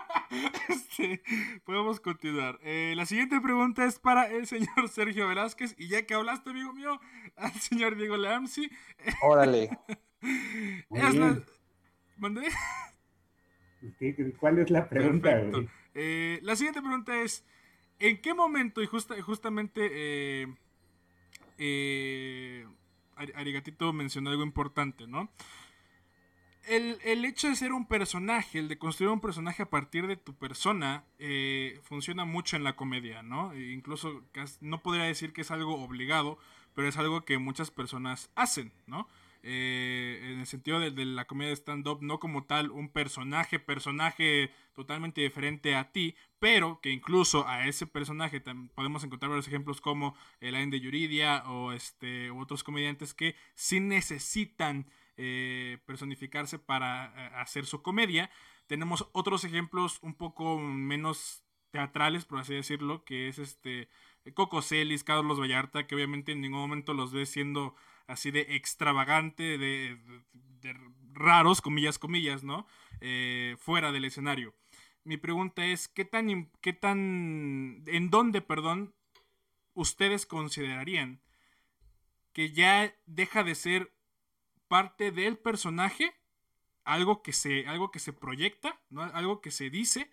[0.68, 1.22] Este,
[1.64, 2.60] podemos continuar.
[2.64, 5.76] Eh, la siguiente pregunta es para el señor Sergio Velázquez.
[5.78, 7.00] Y ya que hablaste, amigo mío,
[7.36, 8.70] al señor Diego Lamsi.
[9.22, 9.70] Órale.
[12.18, 12.48] ¿Mandé?
[14.40, 15.42] ¿Cuál es la pregunta?
[15.94, 17.46] Eh, la siguiente pregunta es:
[18.00, 20.48] ¿en qué momento, y justamente eh,
[21.58, 22.66] eh
[23.16, 25.30] Arigatito mencionó algo importante, ¿no?
[26.66, 30.34] El, hecho de ser un personaje, el de construir un personaje a partir de tu
[30.34, 33.52] persona, eh, funciona mucho en la comedia, ¿no?
[33.52, 34.24] E incluso
[34.62, 36.38] no podría decir que es algo obligado,
[36.74, 39.10] pero es algo que muchas personas hacen, ¿no?
[39.46, 44.52] Eh, en el sentido de, la comedia de stand-up, no como tal un personaje, personaje
[44.74, 48.42] totalmente diferente a ti, pero que incluso a ese personaje
[48.74, 54.90] podemos encontrar varios ejemplos como el de Yuridia o este, otros comediantes que sí necesitan
[55.18, 58.32] eh, personificarse para eh, hacer su comedia.
[58.68, 63.90] Tenemos otros ejemplos un poco menos teatrales, por así decirlo, que es este
[64.36, 67.76] Coco Celis, Carlos Vallarta, que obviamente en ningún momento los ve siendo
[68.08, 69.98] así de extravagante, de,
[71.14, 72.68] raros, comillas, comillas, ¿no?
[73.02, 74.56] Eh, fuera del escenario.
[75.04, 78.94] Mi pregunta es, ¿qué tan, qué tan, en dónde, perdón,
[79.74, 81.22] ustedes considerarían
[82.32, 83.94] que ya deja de ser
[84.68, 86.14] parte del personaje
[86.86, 89.04] algo que se, algo que se proyecta, ¿no?
[89.04, 90.10] algo que se dice,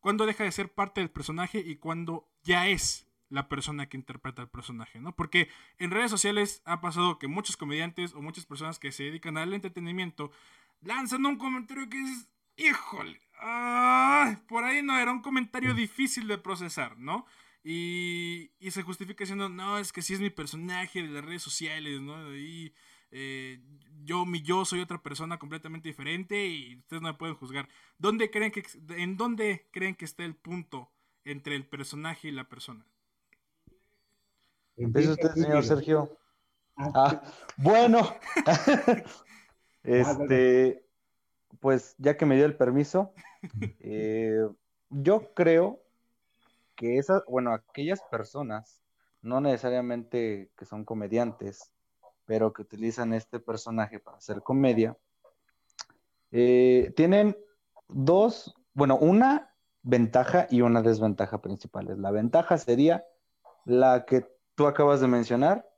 [0.00, 4.42] cuando deja de ser parte del personaje y cuando ya es la persona que interpreta
[4.42, 5.16] el personaje, ¿no?
[5.16, 9.38] Porque en redes sociales ha pasado que muchos comediantes o muchas personas que se dedican
[9.38, 10.30] al entretenimiento
[10.82, 13.20] lanzan un comentario que es, híjole,
[14.48, 17.26] por ahí no, era un comentario difícil de procesar, ¿no?
[17.64, 22.02] Y, se justifica diciendo, no, es que sí es mi personaje de las redes sociales,
[22.02, 22.36] ¿no?
[22.36, 22.74] Y
[23.12, 23.60] eh,
[24.04, 27.68] yo, mi yo, soy otra persona completamente diferente y ustedes no me pueden juzgar.
[27.96, 30.92] ¿Dónde creen que, ¿En dónde creen que está el punto
[31.24, 32.84] entre el personaje y la persona?
[34.84, 36.18] Empieza usted, señor Sergio.
[36.76, 37.22] Ah, ah
[37.56, 38.00] bueno.
[39.84, 40.84] este,
[41.60, 43.12] pues ya que me dio el permiso,
[43.80, 44.48] eh,
[44.90, 45.82] yo creo
[46.74, 48.82] que esas, bueno, aquellas personas,
[49.20, 51.72] no necesariamente que son comediantes,
[52.24, 54.96] pero que utilizan este personaje para hacer comedia,
[56.32, 57.36] eh, tienen
[57.88, 61.98] dos, bueno, una ventaja y una desventaja principales.
[61.98, 63.04] La ventaja sería
[63.64, 65.68] la que tú acabas de mencionar,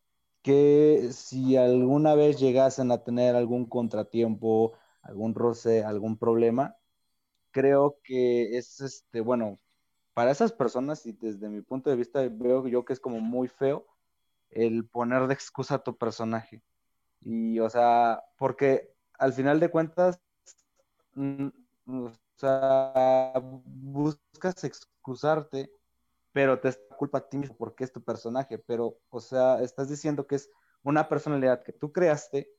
[0.43, 6.77] que si alguna vez llegasen a tener algún contratiempo, algún roce, algún problema,
[7.51, 9.59] creo que es este, bueno,
[10.15, 13.49] para esas personas y desde mi punto de vista veo yo que es como muy
[13.49, 13.87] feo
[14.51, 16.63] el poner de excusa a tu personaje.
[17.21, 20.21] Y o sea, porque al final de cuentas,
[21.15, 21.49] mm,
[21.87, 23.33] o sea,
[23.65, 25.71] buscas excusarte,
[26.33, 30.27] pero te culpa a ti mismo porque es tu personaje, pero o sea, estás diciendo
[30.27, 30.51] que es
[30.83, 32.51] una personalidad que tú creaste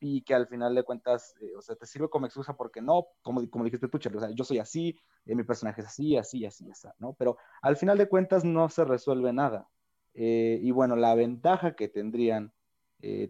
[0.00, 3.06] y que al final de cuentas, eh, o sea, te sirve como excusa porque no,
[3.22, 6.16] como, como dijiste tú, Charlie, o sea, yo soy así, eh, mi personaje es así,
[6.16, 7.14] así, así, así, ¿no?
[7.14, 9.68] Pero al final de cuentas no se resuelve nada.
[10.12, 12.52] Eh, y bueno, la ventaja que tendrían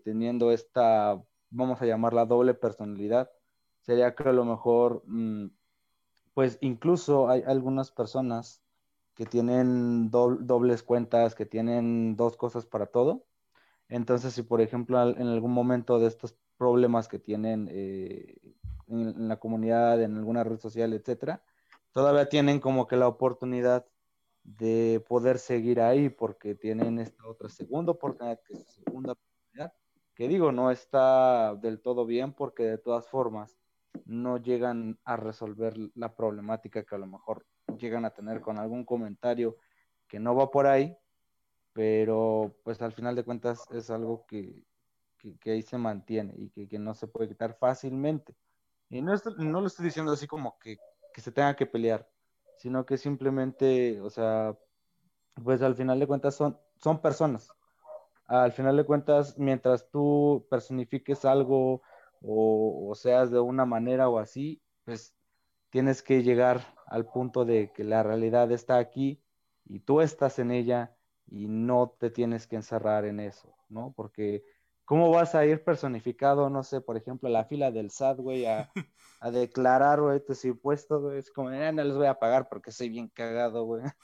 [0.05, 3.29] teniendo esta, vamos a llamarla doble personalidad,
[3.81, 5.49] sería que a lo mejor, mm,
[6.33, 8.64] pues incluso hay algunas personas
[9.15, 13.25] que tienen dobles cuentas, que tienen dos cosas para todo.
[13.89, 18.37] Entonces, si por ejemplo en algún momento de estos problemas que tienen eh,
[18.89, 21.43] en, la comunidad, en alguna red social, etcétera,
[21.93, 23.87] todavía tienen como que la oportunidad
[24.43, 29.73] de poder seguir ahí porque tienen esta otra segunda oportunidad, que es segunda oportunidad,
[30.15, 33.57] que digo, no está del todo bien porque de todas formas
[34.05, 37.47] no llegan a resolver la problemática que a lo mejor
[37.79, 39.57] llegan a tener con algún comentario
[40.07, 40.97] que no va por ahí,
[41.73, 44.65] pero pues al final de cuentas es algo que,
[45.41, 48.35] que, ahí se mantiene y que, no se puede quitar fácilmente.
[48.91, 50.77] Y no, no lo estoy diciendo así como que,
[51.17, 52.09] se tenga que pelear,
[52.59, 54.57] sino que simplemente, o sea,
[55.43, 57.49] pues al final de cuentas son, son personas.
[58.27, 61.83] Al final de cuentas, mientras tú personifiques algo
[62.23, 65.15] o, o seas de una manera o así, pues
[65.71, 69.23] tienes que llegar al punto de que la realidad está aquí
[69.65, 70.95] y tú estás en ella
[71.27, 73.93] y no te tienes que encerrar en eso, ¿no?
[73.97, 74.45] Porque
[74.85, 78.45] ¿Cómo vas a ir personificado, no sé, por ejemplo, a la fila del SAT, güey,
[79.21, 81.19] a, declarar, güey, tus impuestos, güey?
[81.19, 83.83] Es como, eh, no les voy a pagar porque soy bien cagado, güey.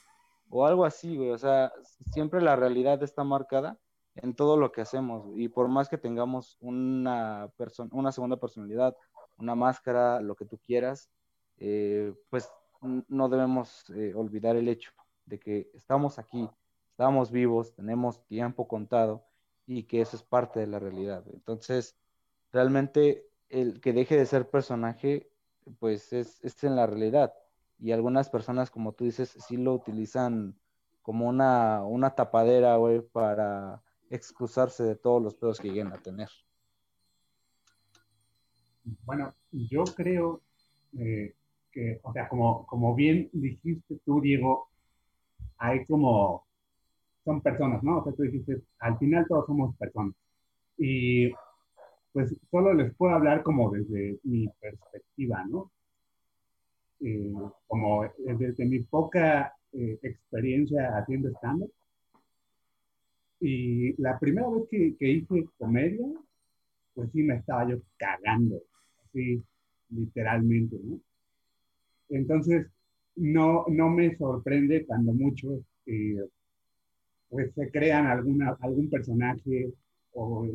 [0.52, 1.30] O algo así, güey.
[1.30, 1.72] O sea,
[2.12, 3.78] siempre la realidad está marcada
[4.16, 5.28] en todo lo que hacemos.
[5.36, 7.48] Y por más que tengamos una,
[7.92, 8.96] una segunda personalidad,
[9.38, 11.08] una máscara, lo que tú quieras,
[11.58, 14.92] eh, pues no debemos eh, olvidar el hecho
[15.26, 16.48] de que estamos aquí,
[16.90, 19.24] estamos vivos, tenemos tiempo contado
[19.66, 21.24] y que eso es parte de la realidad.
[21.32, 21.96] Entonces,
[22.52, 25.30] realmente el que deje de ser personaje,
[25.78, 27.34] pues es, es en la realidad.
[27.78, 30.56] Y algunas personas, como tú dices, sí lo utilizan
[31.02, 36.28] como una, una tapadera, güey, para excusarse de todos los pedos que lleguen a tener.
[39.04, 40.42] Bueno, yo creo
[40.98, 41.34] eh,
[41.72, 44.68] que, o sea, como, como bien dijiste tú, Diego,
[45.58, 46.44] hay como
[47.24, 47.98] son personas, ¿no?
[47.98, 50.14] O sea, tú dijiste, al final todos somos personas.
[50.78, 51.30] Y
[52.12, 55.70] pues solo les puedo hablar como desde mi perspectiva, ¿no?
[57.00, 57.32] Eh,
[57.66, 61.72] como desde mi poca eh, experiencia haciendo stand-up.
[63.40, 66.06] Y la primera vez que, que, hice comedia,
[66.94, 68.60] pues sí me estaba yo cagando,
[69.04, 69.42] así
[69.88, 71.00] literalmente, ¿no?
[72.10, 72.66] Entonces,
[73.16, 76.24] no, no me sorprende cuando muchos eh,
[77.28, 79.72] pues se crean alguna, algún personaje
[80.12, 80.46] o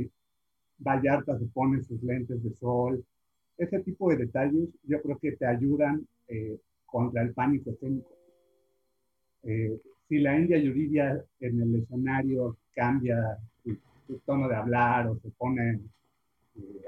[0.79, 3.03] Vallarta se pone sus lentes de sol.
[3.57, 8.11] Ese tipo de detalles yo creo que te ayudan eh, contra el pánico escénico.
[9.43, 9.79] Eh,
[10.09, 15.79] si la India Yuridia en el escenario cambia su, tono de hablar o se pone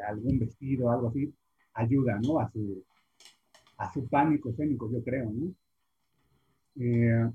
[0.08, 1.34] algún vestido, algo así,
[1.74, 2.40] ayuda, ¿no?
[2.40, 2.84] A su,
[3.78, 5.54] a su pánico escénico, yo creo, ¿no?
[6.80, 7.32] Eh,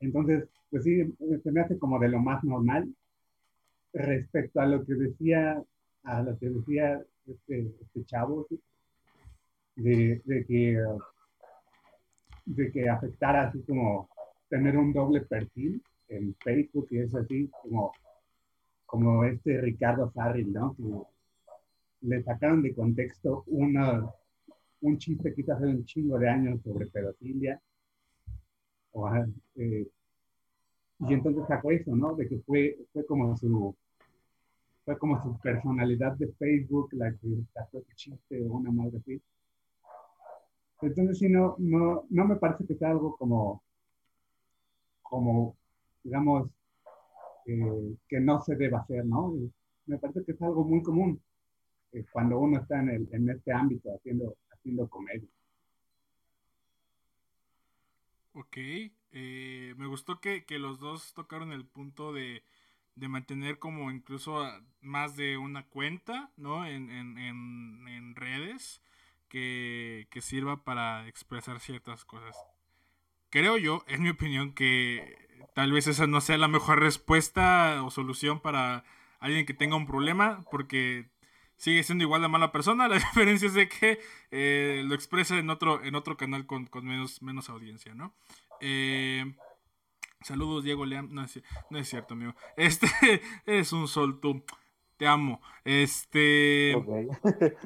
[0.00, 1.02] entonces, pues sí,
[1.42, 2.94] se me hace como de lo más normal
[3.92, 5.62] respecto a lo que decía,
[6.04, 8.46] a lo que decía este, este chavo,
[9.76, 10.82] de, de, que,
[12.46, 14.08] de que afectara así como
[14.48, 17.92] tener un doble perfil en Facebook y es así como,
[18.84, 20.74] como este Ricardo Farril, ¿no?
[20.76, 20.82] Que
[22.02, 24.10] le sacaron de contexto una,
[24.82, 27.60] un chiste quizás hace un chingo de años sobre pedofilia.
[28.92, 29.08] O,
[29.56, 29.88] eh,
[31.00, 32.14] y entonces sacó eso, ¿no?
[32.14, 33.74] De que fue, fue como su
[34.84, 39.22] fue como su personalidad de Facebook la que sacó ese chiste o una madre así.
[40.82, 43.62] Entonces sí, no, no, no me parece que sea algo como,
[45.02, 45.56] como
[46.02, 46.50] digamos,
[47.46, 49.34] eh, que no se deba hacer, ¿no?
[49.86, 51.20] Me parece que es algo muy común
[51.92, 55.28] eh, cuando uno está en, el, en este ámbito haciendo, haciendo comedia.
[58.32, 58.56] Ok,
[59.12, 62.44] eh, me gustó que, que, los dos tocaron el punto de,
[62.94, 64.46] de mantener como incluso
[64.80, 66.64] más de una cuenta, ¿no?
[66.64, 68.82] En, en, en, en redes
[69.28, 72.36] que, que, sirva para expresar ciertas cosas.
[73.30, 77.90] Creo yo, en mi opinión, que tal vez esa no sea la mejor respuesta o
[77.90, 78.84] solución para
[79.18, 81.10] alguien que tenga un problema, porque
[81.60, 82.88] sigue siendo igual de mala persona.
[82.88, 84.00] La diferencia es de que
[84.30, 88.14] eh, lo expresa en otro, en otro canal con, con menos, menos audiencia, ¿no?
[88.60, 89.34] Eh,
[90.22, 91.10] saludos, Diego Leam.
[91.12, 92.34] No es, no es, cierto, amigo.
[92.56, 92.88] Este
[93.46, 94.42] es un sol tú.
[94.96, 95.40] Te amo.
[95.64, 96.74] Este.
[96.74, 97.08] Okay.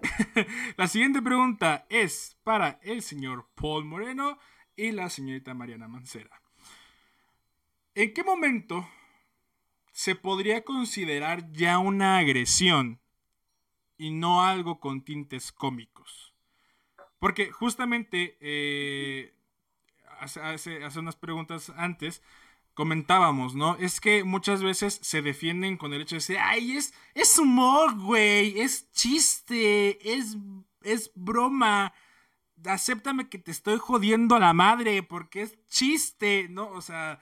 [0.77, 4.39] la siguiente pregunta es para el señor Paul Moreno
[4.77, 6.43] y la señorita Mariana Mancera.
[7.95, 8.89] ¿En qué momento
[9.93, 13.01] se podría considerar ya una agresión
[13.97, 16.35] y no algo con tintes cómicos.
[17.19, 19.35] Porque justamente eh,
[20.21, 20.41] hace,
[20.85, 22.23] hace, unas preguntas antes
[22.75, 23.77] comentábamos, ¿no?
[23.77, 27.95] Es que muchas veces se defienden con el hecho de decir, ay, es, es humor,
[27.99, 30.37] güey, es chiste, es,
[30.83, 31.95] es broma,
[32.65, 36.69] acéptame que te estoy jodiendo a la madre porque es chiste, ¿no?
[36.71, 37.21] O sea,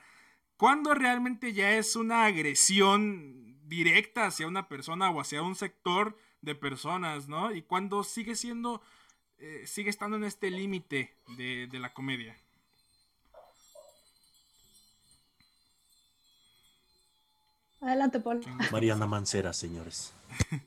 [0.57, 6.55] cuando realmente ya es una agresión directa hacia una persona o hacia un sector de
[6.55, 7.51] personas, ¿no?
[7.51, 8.81] Y cuando sigue siendo,
[9.39, 12.37] eh, sigue estando en este límite de, de, la comedia.
[17.81, 18.41] Adelante, Paul.
[18.71, 20.13] Mariana Mancera, señores.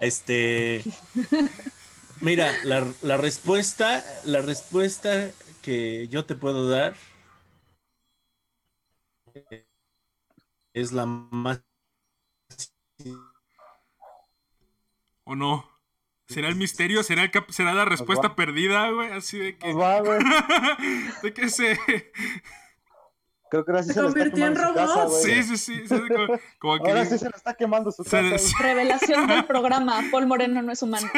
[0.00, 0.82] Este.
[2.22, 6.96] Mira, la, la respuesta, la respuesta que yo te puedo dar
[10.72, 11.62] es la más
[15.32, 15.66] ¿O no?
[16.26, 17.02] ¿Será el misterio?
[17.02, 19.12] ¿Será, el ¿Será la respuesta perdida, güey?
[19.12, 19.72] Así de que.
[19.72, 20.18] Va, güey.
[21.22, 21.78] de que se.
[23.50, 25.10] Creo que ahora sí se, se convirtió en robot.
[25.22, 25.88] Sí, sí, sí.
[25.88, 28.18] sí como, como que ahora sí se le está quemando su casa.
[28.60, 30.04] Revelación del programa.
[30.10, 31.10] Paul Moreno no es humano.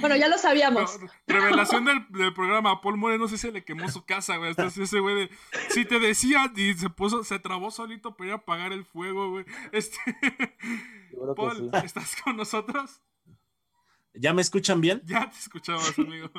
[0.00, 0.98] Bueno, ya lo sabíamos.
[0.98, 2.80] No, revelación del, del, programa.
[2.80, 4.48] Paul Moreno sí se le quemó su casa, güey.
[4.48, 5.30] Entonces ese güey de.
[5.68, 9.28] Si te decía y se puso, se trabó solito para ir a apagar el fuego,
[9.30, 9.44] güey.
[9.72, 9.98] Este.
[11.36, 11.84] Paul, sí.
[11.84, 13.02] ¿estás con nosotros?
[14.18, 15.02] ¿Ya me escuchan bien?
[15.04, 16.30] Ya te escuchamos, amigo.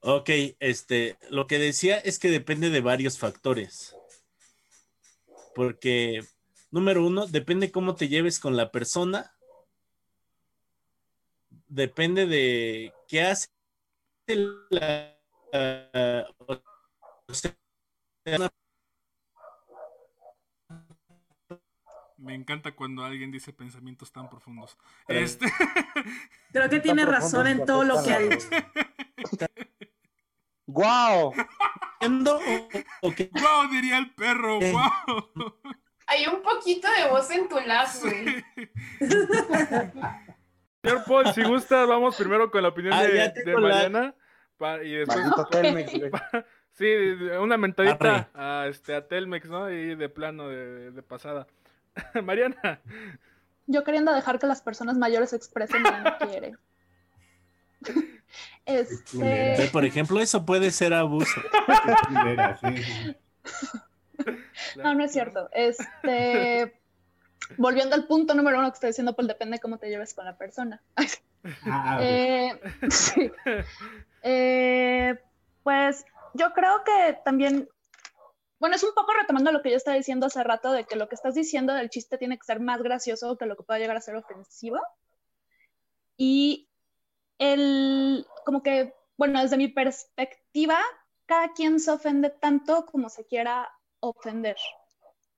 [0.00, 3.96] ok, este, lo que decía es que depende de varios factores.
[5.54, 6.24] Porque,
[6.70, 9.34] número uno, depende cómo te lleves con la persona.
[11.68, 13.48] Depende de qué hace
[14.70, 15.16] la,
[17.32, 17.56] sea,
[22.22, 24.78] Me encanta cuando alguien dice pensamientos tan profundos.
[25.08, 25.46] Este...
[26.52, 28.46] Creo que tiene razón en todo lo que ha dicho.
[30.66, 31.32] ¡Guau!
[33.02, 33.28] Okay.
[33.32, 33.68] ¡Guau!
[33.70, 34.92] Diría el perro, ¡guau!
[36.06, 38.44] Hay un poquito de voz en tu lazo, güey.
[40.82, 44.14] Señor Paul, si gusta, vamos primero con la opinión ah, de, de Mariana.
[44.60, 44.84] La...
[44.84, 45.24] y después.
[45.50, 45.90] Telmex,
[46.72, 46.86] sí,
[47.40, 49.68] una mentadita a, este, a Telmex, ¿no?
[49.70, 51.48] Y de plano, de, de pasada.
[52.22, 52.80] Mariana.
[53.66, 56.54] Yo queriendo dejar que las personas mayores expresen lo que no quiere.
[58.64, 59.68] Este...
[59.72, 61.42] Por ejemplo, eso puede ser abuso.
[64.76, 65.48] no, no es cierto.
[65.52, 66.72] Este,
[67.56, 70.24] volviendo al punto número uno que estoy diciendo, pues depende de cómo te lleves con
[70.24, 70.80] la persona.
[71.64, 72.52] Ah, eh,
[72.88, 73.32] sí.
[74.22, 75.18] eh,
[75.64, 77.68] pues yo creo que también
[78.62, 81.08] bueno, es un poco retomando lo que yo estaba diciendo hace rato, de que lo
[81.08, 83.96] que estás diciendo del chiste tiene que ser más gracioso que lo que pueda llegar
[83.96, 84.78] a ser ofensivo.
[86.16, 86.70] Y
[87.38, 90.78] el, como que, bueno, desde mi perspectiva,
[91.26, 94.58] cada quien se ofende tanto como se quiera ofender.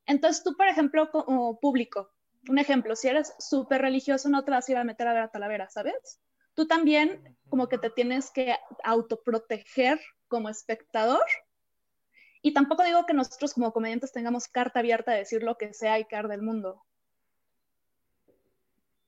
[0.05, 2.13] Entonces tú, por ejemplo, como público,
[2.51, 5.23] un ejemplo, si eres súper religioso, no te vas a ir a meter a ver
[5.23, 6.21] a Talavera, ¿sabes?
[6.53, 9.99] Tú también como que te tienes que autoproteger
[10.29, 11.25] como espectador
[12.45, 15.99] y tampoco digo que nosotros como comediantes tengamos carta abierta de decir lo que sea
[15.99, 16.85] y caer del mundo.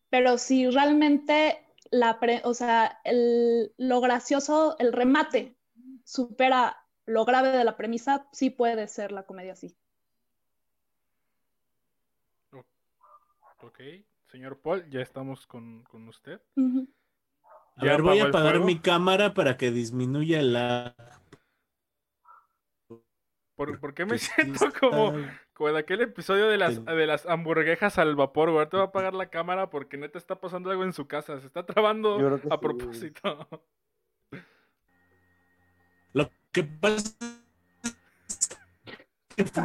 [0.08, 5.54] Pero si realmente la o sea, el, lo gracioso, el remate
[6.02, 9.76] supera lo grave de la premisa, sí puede ser la comedia así.
[13.60, 13.80] Ok,
[14.30, 16.40] señor Paul, ya estamos con, usted.
[17.76, 20.96] A ver, voy a apagar mi cámara para que disminuya la
[23.56, 25.14] ¿Por, qué me siento como,
[25.54, 28.68] como en aquel episodio de las, de las hamburguesas al vapor, güey?
[28.68, 31.40] Te va a apagar la cámara porque neta está pasando algo en su casa.
[31.40, 33.48] Se está trabando a propósito.
[36.12, 37.14] Lo que pasa
[39.36, 39.60] es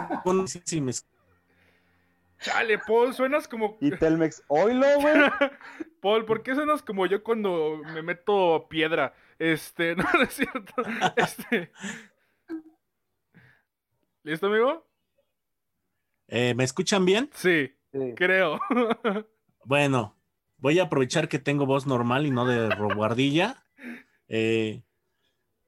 [2.42, 3.78] Chale, Paul, suenas como.
[3.80, 5.14] Y Telmex, oilo, güey.
[6.02, 9.14] Paul, ¿por qué suenas como yo cuando me meto piedra?
[9.38, 10.74] Este, no, no es cierto.
[11.16, 11.72] Este,
[14.24, 14.88] ¿Listo, amigo?
[16.28, 17.30] Eh, ¿Me escuchan bien?
[17.34, 17.72] Sí,
[18.16, 18.60] creo.
[19.66, 20.16] bueno,
[20.58, 23.66] voy a aprovechar que tengo voz normal y no de roboardilla.
[24.28, 24.84] Eh,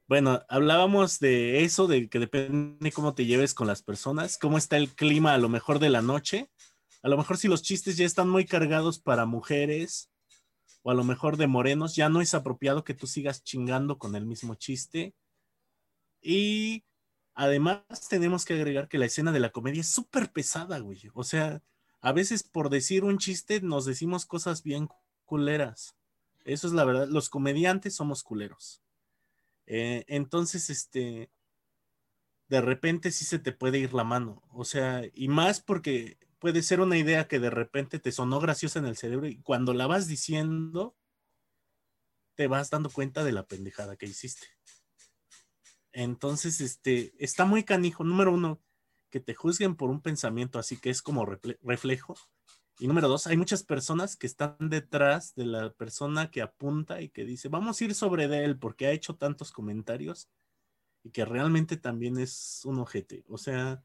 [0.08, 4.78] bueno, hablábamos de eso, de que depende cómo te lleves con las personas, cómo está
[4.78, 6.52] el clima a lo mejor de la noche.
[7.02, 10.12] A lo mejor si los chistes ya están muy cargados para mujeres
[10.84, 14.16] o a lo mejor de morenos, ya no es apropiado que tú sigas chingando con
[14.16, 15.16] el mismo chiste.
[16.22, 16.84] Y
[17.36, 21.00] Además, tenemos que agregar que la escena de la comedia es súper pesada, güey.
[21.14, 21.62] O sea,
[22.02, 24.90] a veces por decir un chiste nos decimos cosas bien
[25.26, 25.96] culeras.
[26.46, 27.08] Eso es la verdad.
[27.08, 28.82] Los comediantes somos culeros.
[29.66, 31.30] Eh, entonces, este,
[32.50, 34.44] de repente sí se te puede ir la mano.
[34.52, 38.80] O sea, y más porque puede ser una idea que de repente te sonó graciosa
[38.80, 40.96] en el cerebro y cuando la vas diciendo,
[42.36, 44.48] te vas dando cuenta de la pendejada que hiciste.
[45.94, 48.04] Entonces, este, está muy canijo.
[48.04, 48.60] Número uno,
[49.10, 52.16] que te juzguen por un pensamiento así que es como reflejo.
[52.80, 57.10] Y número dos, hay muchas personas que están detrás de la persona que apunta y
[57.10, 60.28] que dice, vamos a ir sobre él porque ha hecho tantos comentarios
[61.04, 63.24] y que realmente también es un ojete.
[63.28, 63.84] O sea,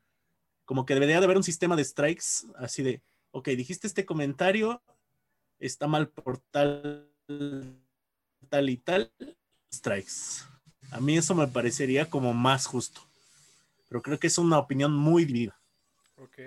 [0.64, 4.82] como que debería de haber un sistema de strikes así de, ok, dijiste este comentario,
[5.58, 7.12] está mal por tal,
[8.48, 9.12] tal y tal,
[9.70, 10.46] strikes.
[10.90, 13.00] A mí eso me parecería como más justo.
[13.88, 15.58] Pero creo que es una opinión muy dividida.
[16.16, 16.38] Ok.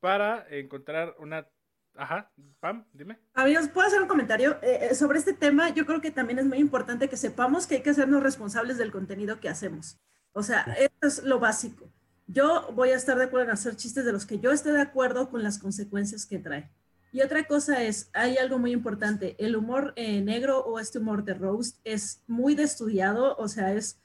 [0.00, 1.46] Para encontrar una...
[1.94, 3.18] Ajá, Pam, dime.
[3.32, 4.58] Amigos, ¿puedo hacer un comentario?
[4.62, 7.76] Eh, eh, sobre este tema, yo creo que también es muy importante que sepamos que
[7.76, 9.98] hay que hacernos responsables del contenido que hacemos.
[10.32, 11.90] O sea, esto es lo básico.
[12.26, 14.82] Yo voy a estar de acuerdo en hacer chistes de los que yo esté de
[14.82, 16.70] acuerdo con las consecuencias que trae.
[17.16, 21.24] Y otra cosa es, hay algo muy importante, el humor eh, negro o este humor
[21.24, 23.98] de roast es muy de estudiado, o sea, es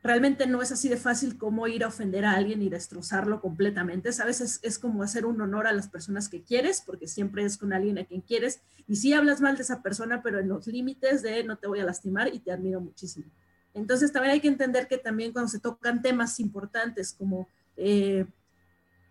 [0.00, 4.12] realmente no es así de fácil como ir a ofender a alguien y destrozarlo completamente,
[4.12, 4.40] ¿sabes?
[4.40, 7.72] Es, es como hacer un honor a las personas que quieres, porque siempre es con
[7.72, 11.22] alguien a quien quieres, y sí hablas mal de esa persona, pero en los límites
[11.22, 13.26] de no te voy a lastimar y te admiro muchísimo.
[13.74, 17.48] Entonces también hay que entender que también cuando se tocan temas importantes como...
[17.76, 18.24] Eh,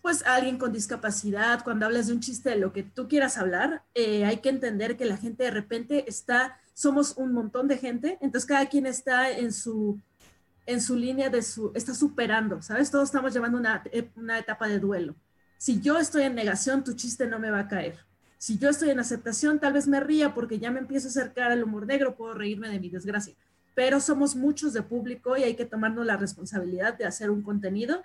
[0.06, 3.82] pues alguien con discapacidad, cuando hablas de un chiste de lo que tú quieras hablar,
[3.96, 8.20] eh, hay que entender que la gente de repente está, somos un montón de gente,
[8.22, 10.00] entonces cada quien está en su,
[10.68, 12.92] en su línea de su, está superando, ¿sabes?
[12.92, 13.82] Todos estamos llevando una,
[14.16, 15.16] una etapa de duelo.
[15.58, 17.98] Si yo estoy en negación, tu chiste no me va a caer.
[18.38, 21.52] Si yo estoy en aceptación, tal vez me ría porque ya me empiezo a acercar
[21.52, 23.34] al humor negro, puedo reírme de mi desgracia.
[23.74, 28.04] Pero somos muchos de público y hay que tomarnos la responsabilidad de hacer un contenido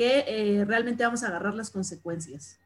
[0.00, 2.58] que eh, realmente vamos a agarrar las consecuencias.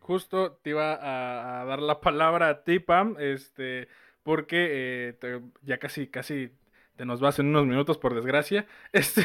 [0.00, 3.88] Justo te iba a, dar la palabra a ti, Pam, este,
[4.22, 6.52] porque eh, ya casi, casi
[6.96, 9.22] te nos vas en unos minutos, por desgracia, este,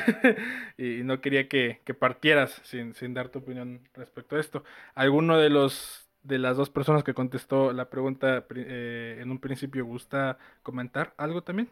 [0.77, 4.63] y no quería que, partieras sin, dar tu opinión respecto a esto.
[4.93, 9.85] ¿Alguno de los de las dos personas que contestó la pregunta eh, en un principio
[9.85, 11.69] gusta comentar algo también?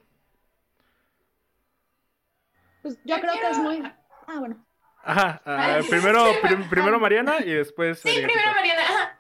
[2.84, 3.82] Pues yo creo que es muy.
[4.28, 4.64] Ah, bueno.
[5.04, 6.26] Ajá, ah, primero,
[6.70, 8.00] primero Mariana y después.
[8.00, 9.20] Sí, primero Mariana.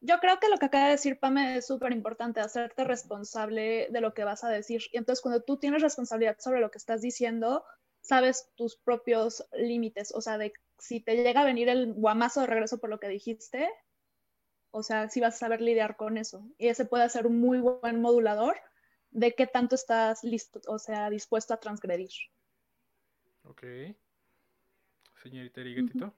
[0.00, 4.00] yo creo que lo que acaba de decir Pame es súper importante, hacerte responsable de
[4.00, 4.82] lo que vas a decir.
[4.92, 7.64] Y entonces cuando tú tienes responsabilidad sobre lo que estás diciendo,
[8.00, 10.12] sabes tus propios límites.
[10.14, 13.08] O sea, de si te llega a venir el guamazo de regreso por lo que
[13.08, 13.68] dijiste,
[14.70, 16.46] o sea, si vas a saber lidiar con eso.
[16.56, 18.56] Y ese puede ser un muy buen modulador
[19.16, 22.10] de qué tanto estás listo, o sea, dispuesto a transgredir.
[23.44, 23.62] Ok.
[25.22, 26.12] Señorita Eriguetito.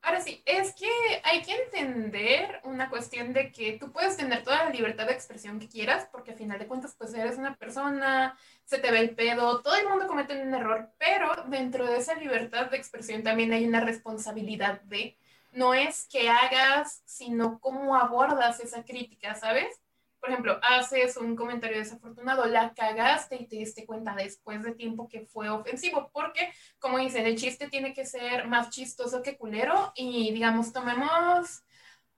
[0.00, 0.90] Ahora sí, es que
[1.22, 5.60] hay que entender una cuestión de que tú puedes tener toda la libertad de expresión
[5.60, 9.14] que quieras, porque al final de cuentas, pues eres una persona, se te ve el
[9.14, 13.52] pedo, todo el mundo comete un error, pero dentro de esa libertad de expresión también
[13.52, 15.18] hay una responsabilidad de,
[15.52, 19.81] no es que hagas, sino cómo abordas esa crítica, ¿sabes?
[20.22, 25.08] Por ejemplo, haces un comentario desafortunado, la cagaste y te diste cuenta después de tiempo
[25.08, 26.48] que fue ofensivo, porque,
[26.78, 31.64] como dicen, el chiste tiene que ser más chistoso que culero y, digamos, tomemos...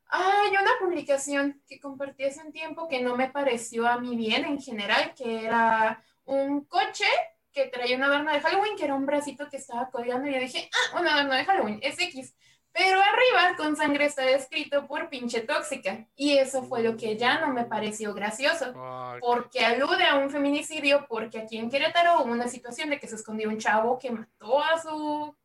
[0.09, 4.44] Hay una publicación que compartí hace un tiempo que no me pareció a mí bien
[4.44, 7.07] en general, que era un coche
[7.55, 10.40] que traía una adorno de Halloween, que era un bracito que estaba colgando y yo
[10.40, 12.36] dije, ah, un adorno de Halloween, es X.
[12.75, 16.09] Pero arriba con sangre está escrito por pinche tóxica.
[16.16, 18.75] Y eso fue lo que ya no me pareció gracioso.
[19.20, 23.14] Porque alude a un feminicidio, porque aquí en Querétaro hubo una situación de que se
[23.14, 25.37] escondió un chavo que mató a su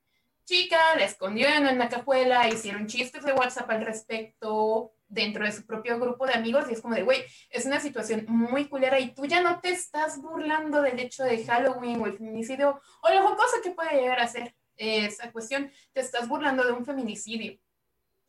[0.43, 5.65] chica, la escondió en una cajuela, hicieron chistes de WhatsApp al respecto dentro de su
[5.67, 9.13] propio grupo de amigos y es como de, güey, es una situación muy culera y
[9.13, 13.27] tú ya no te estás burlando del hecho de Halloween o el feminicidio o lo
[13.27, 17.59] jocoso que puede llegar a ser esa cuestión, te estás burlando de un feminicidio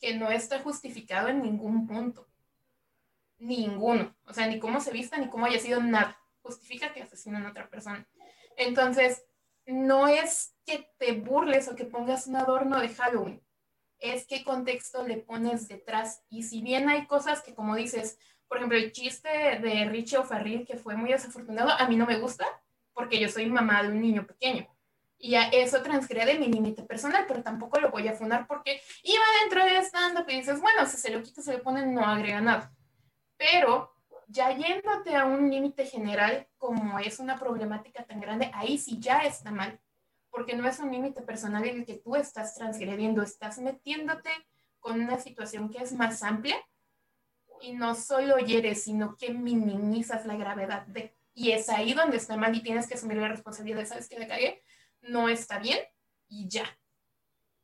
[0.00, 2.26] que no está justificado en ningún punto.
[3.38, 4.14] Ninguno.
[4.26, 6.18] O sea, ni cómo se vista, ni cómo haya sido nada.
[6.42, 8.06] Justifica que asesinan a otra persona.
[8.56, 9.24] Entonces,
[9.66, 13.42] no es que te burles o que pongas un adorno de Halloween.
[13.98, 16.24] Es qué contexto le pones detrás.
[16.30, 20.66] Y si bien hay cosas que, como dices, por ejemplo, el chiste de Richie O'Farrill,
[20.66, 22.46] que fue muy desafortunado, a mí no me gusta
[22.92, 24.68] porque yo soy mamá de un niño pequeño
[25.20, 29.22] y a eso transgrede mi límite personal, pero tampoco lo voy a fundar porque iba
[29.42, 32.40] dentro de stand-up y dices, bueno, si se lo quita, se le pone, no agrega
[32.40, 32.72] nada.
[33.36, 33.92] Pero
[34.28, 39.18] ya yéndote a un límite general, como es una problemática tan grande, ahí sí ya
[39.20, 39.78] está mal,
[40.30, 44.30] porque no es un límite personal en el que tú estás transgrediendo, estás metiéndote
[44.78, 46.56] con una situación que es más amplia
[47.60, 51.14] y no solo hieres, sino que minimizas la gravedad de.
[51.34, 54.26] Y es ahí donde está mal y tienes que asumir la responsabilidad, ¿sabes que le
[54.26, 54.62] cagué?
[55.02, 55.80] No está bien
[56.28, 56.64] y ya.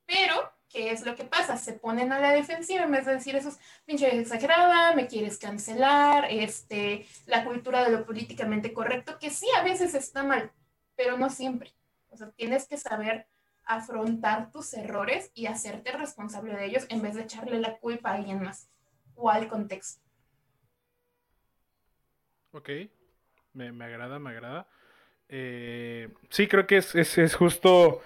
[0.07, 1.57] Pero, ¿qué es lo que pasa?
[1.57, 5.39] Se ponen a la defensiva en vez de decir eso es pinche exagerada, me quieres
[5.39, 10.53] cancelar, este, la cultura de lo políticamente correcto, que sí a veces está mal,
[10.95, 11.75] pero no siempre.
[12.09, 13.27] O sea, tienes que saber
[13.65, 18.15] afrontar tus errores y hacerte responsable de ellos en vez de echarle la culpa a
[18.15, 18.71] alguien más
[19.17, 20.01] o al contexto.
[22.53, 22.71] Ok,
[23.53, 24.69] me, me agrada, me agrada.
[25.29, 28.03] Eh, sí, creo que es, es, justo,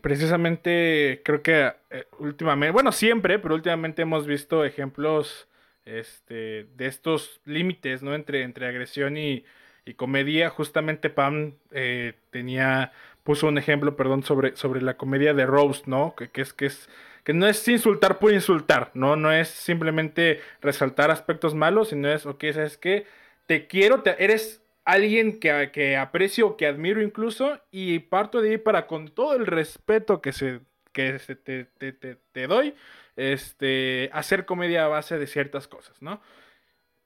[0.00, 5.48] precisamente, creo que eh, últimamente, bueno, siempre, pero últimamente hemos visto ejemplos
[5.84, 8.14] este, de estos límites, ¿no?
[8.14, 9.44] Entre, entre agresión y,
[9.96, 10.50] comedia.
[10.50, 12.92] Justamente Pam eh, tenía,
[13.24, 16.14] puso un ejemplo, perdón, sobre, sobre la comedia de Rose, ¿no?
[16.14, 16.90] Que, que, es, que es
[17.28, 19.14] que no es insultar por insultar, ¿no?
[19.14, 23.06] No es simplemente resaltar aspectos malos, sino es, ok, ¿sabes qué?
[23.44, 28.58] Te quiero, te, eres alguien que, que aprecio, que admiro incluso, y parto de ahí
[28.58, 30.60] para con todo el respeto que se,
[30.92, 32.74] que se te, te, te, doy,
[33.14, 36.22] este, hacer comedia a base de ciertas cosas, ¿no?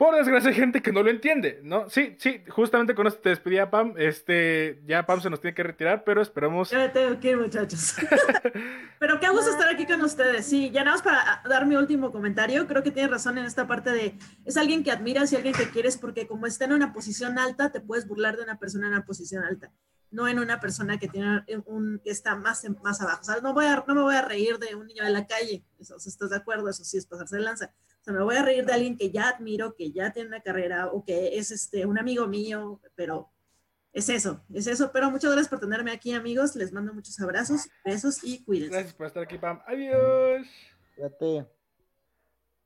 [0.03, 1.89] Por desgracia hay gente que no lo entiende, ¿no?
[1.89, 5.63] Sí, sí, justamente con esto te despedía Pam, este, ya Pam se nos tiene que
[5.63, 6.71] retirar, pero esperamos...
[6.71, 7.95] Ya tengo que ir, muchachos.
[8.99, 12.11] pero qué gusto estar aquí con ustedes, sí, ya nada más para dar mi último
[12.11, 15.55] comentario, creo que tienes razón en esta parte de, es alguien que admiras y alguien
[15.55, 18.89] que quieres porque como está en una posición alta, te puedes burlar de una persona
[18.89, 19.71] en una posición alta
[20.11, 23.23] no en una persona que tiene un que está más más abajo.
[23.23, 25.27] O sea, no voy a, no me voy a reír de un niño de la
[25.27, 26.69] calle, eso, ¿estás de acuerdo?
[26.69, 27.73] Eso sí es pasarse de lanza.
[28.03, 30.41] O sea, me voy a reír de alguien que ya admiro, que ya tiene una
[30.41, 33.31] carrera o que es este, un amigo mío, pero
[33.93, 34.91] es eso, es eso.
[34.93, 36.57] Pero muchas gracias por tenerme aquí, amigos.
[36.57, 38.75] Les mando muchos abrazos, besos y cuídense.
[38.75, 39.61] Gracias por estar aquí, Pam.
[39.69, 40.49] Adiós.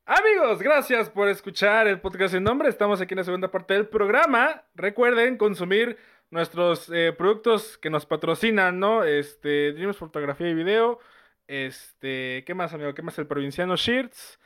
[0.05, 2.69] Amigos, gracias por escuchar el podcast en nombre.
[2.69, 4.63] Estamos aquí en la segunda parte del programa.
[4.73, 5.99] Recuerden consumir
[6.31, 9.03] nuestros eh, productos que nos patrocinan, ¿no?
[9.03, 10.97] Este, Dreams Fotografía y Video.
[11.45, 12.95] Este, ¿qué más, amigo?
[12.95, 13.19] ¿Qué más?
[13.19, 14.39] El Provinciano Shirts.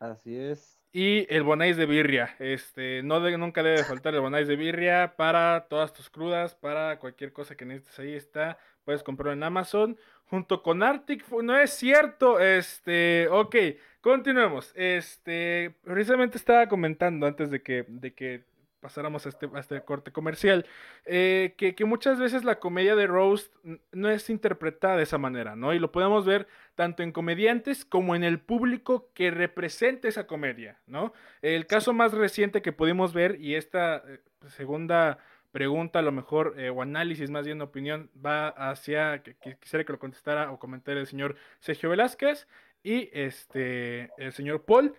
[0.00, 0.76] Así es.
[0.92, 2.34] Y el Bonais de birria.
[2.40, 7.32] Este, no nunca debe faltar el Bonais de birria para todas tus crudas, para cualquier
[7.32, 8.00] cosa que necesites.
[8.00, 11.24] Ahí está puedes comprarlo en Amazon junto con Arctic.
[11.30, 13.56] No es cierto, este, ok,
[14.00, 14.72] continuemos.
[14.74, 18.44] Este, precisamente estaba comentando antes de que, de que
[18.80, 20.66] pasáramos a este, a este corte comercial,
[21.04, 23.54] eh, que, que, muchas veces la comedia de Roast
[23.92, 25.74] no es interpretada de esa manera, ¿no?
[25.74, 30.80] Y lo podemos ver tanto en comediantes como en el público que representa esa comedia,
[30.86, 31.12] ¿no?
[31.42, 35.18] El caso más reciente que pudimos ver, y esta eh, segunda
[35.52, 39.92] pregunta, a lo mejor, eh, o análisis, más bien opinión, va hacia, que, quisiera que
[39.92, 42.46] lo contestara o comentara el señor Sergio Velázquez
[42.82, 44.94] y este, el señor Paul.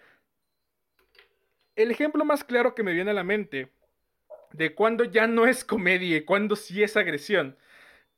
[1.76, 3.72] El ejemplo más claro que me viene a la mente
[4.54, 7.58] de cuando ya no es comedia y cuando sí es agresión,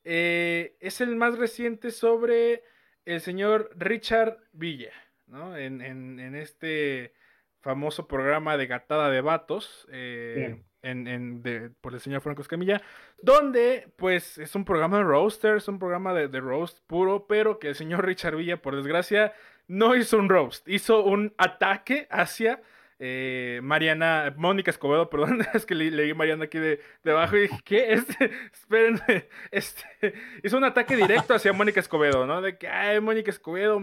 [0.04, 2.64] eh, es el más reciente sobre
[3.06, 4.93] el señor Richard Villa,
[5.28, 5.56] ¿no?
[5.56, 7.14] En, en, este
[7.62, 9.88] famoso programa de gatada de vatos.
[9.91, 11.41] Eh, en,
[11.80, 12.82] por el señor Franco Escamilla,
[13.22, 17.58] donde pues es un programa de roaster, es un programa de, de, roast puro, pero
[17.58, 19.34] que el señor Richard Villa, por desgracia,
[19.68, 22.62] no hizo un roast, hizo un ataque hacia
[23.00, 27.94] eh, Mariana, Mónica Escobedo, perdón, es que leí Mariana aquí de, debajo y dije, ¿qué?
[27.94, 30.14] Este, espérenme, este,
[30.44, 32.41] hizo un ataque directo hacia Mónica Escobedo, ¿no?
[32.41, 33.80] De que, ay, Mónica Escobedo,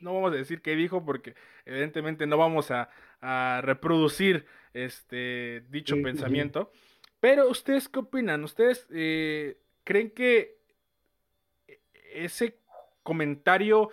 [0.00, 1.34] no vamos a decir qué dijo porque
[1.64, 2.88] evidentemente no vamos a,
[3.62, 6.72] reproducir este dicho pensamiento.
[7.20, 8.42] Pero, ¿ustedes qué opinan?
[8.42, 10.56] ¿Ustedes eh, creen que
[12.12, 12.58] ese
[13.04, 13.90] comentario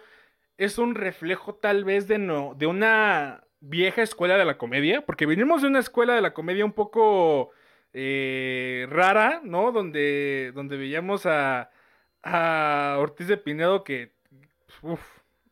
[0.58, 5.26] es un reflejo tal vez de, no, de una vieja escuela de la comedia, porque
[5.26, 7.52] venimos de una escuela de la comedia un poco
[7.94, 9.72] eh, rara, ¿no?
[9.72, 11.72] Donde, donde veíamos a,
[12.24, 14.12] a Ortiz de Pinedo que,
[14.82, 15.02] uff,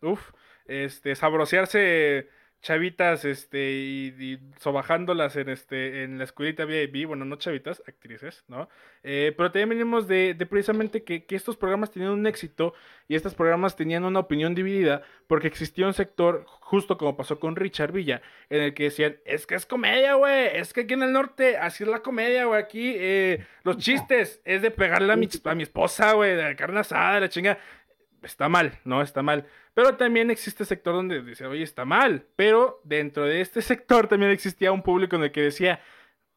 [0.02, 0.32] uff,
[0.66, 2.30] este, sabrosearse
[2.68, 8.68] chavitas este y, sobajándolas en este en la escuelita VIP, bueno, no chavitas, actrices, ¿no?
[9.04, 12.74] Eh, pero también venimos de, precisamente que, estos programas tenían un éxito
[13.08, 17.56] y estos programas tenían una opinión dividida porque existía un sector, justo como pasó con
[17.56, 21.04] Richard Villa, en el que decían, es que es comedia, güey, es que aquí en
[21.04, 25.16] el norte, así es la comedia, güey, aquí eh, los chistes es de pegarle a
[25.16, 27.60] mi, a mi esposa, güey, de carne asada, la chinga
[28.28, 29.02] está mal, ¿no?
[29.02, 29.48] Está mal.
[29.74, 32.26] Pero también existe sector donde dice, oye, está mal.
[32.36, 35.82] Pero dentro de este sector también existía un público en el que decía,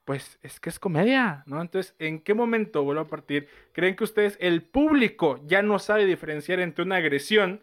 [0.05, 1.61] pues es que es comedia, ¿no?
[1.61, 6.07] Entonces, ¿en qué momento, vuelvo a partir, creen que ustedes, el público, ya no sabe
[6.07, 7.62] diferenciar entre una agresión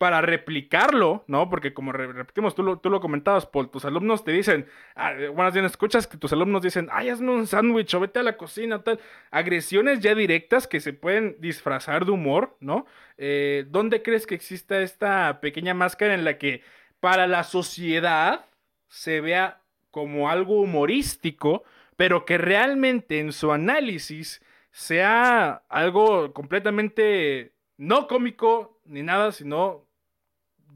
[0.00, 1.50] para replicarlo, ¿no?
[1.50, 5.52] Porque como repetimos, tú lo, tú lo comentabas, Paul, tus alumnos te dicen, ah, buenas
[5.52, 8.82] bien, escuchas que tus alumnos dicen, ay, hazme un sándwich o vete a la cocina,
[8.82, 8.98] tal.
[9.30, 12.86] Agresiones ya directas que se pueden disfrazar de humor, ¿no?
[13.18, 16.62] Eh, ¿Dónde crees que exista esta pequeña máscara en la que
[17.00, 18.46] para la sociedad
[18.88, 21.62] se vea como algo humorístico,
[21.96, 29.89] pero que realmente en su análisis sea algo completamente no cómico ni nada, sino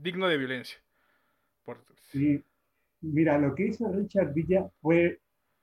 [0.04, 0.78] digno de violencia.
[2.12, 2.44] Sí,
[3.00, 5.18] mira, lo que hizo Richard Villa fue,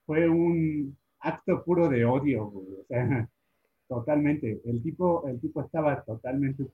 [0.05, 3.29] fue un acto puro de odio, o sea,
[3.87, 4.59] totalmente.
[4.65, 6.65] El tipo, el tipo estaba totalmente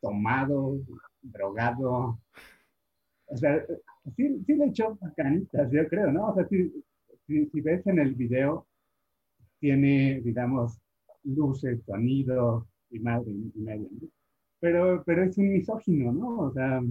[0.00, 0.78] tomado,
[1.22, 2.20] drogado.
[3.26, 3.64] O sea,
[4.14, 6.28] sí, sí le echó canitas, yo creo, ¿no?
[6.28, 6.70] O sea, si,
[7.26, 8.66] si, ves en el video,
[9.60, 10.78] tiene, digamos,
[11.24, 13.88] luces, sonido y madre y medio,
[14.60, 16.38] Pero, pero es un misógino, ¿no?
[16.40, 16.82] O sea,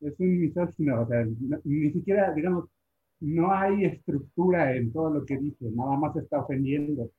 [0.00, 1.26] es un misógino, o sea,
[1.64, 2.68] ni siquiera, digamos,
[3.20, 7.10] no hay estructura en todo lo que dice, nada más está ofendiendo,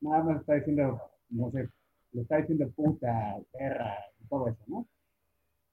[0.00, 1.00] nada más está diciendo,
[1.30, 1.68] no sé,
[2.12, 4.86] le está diciendo puta, perra, y todo eso, ¿no?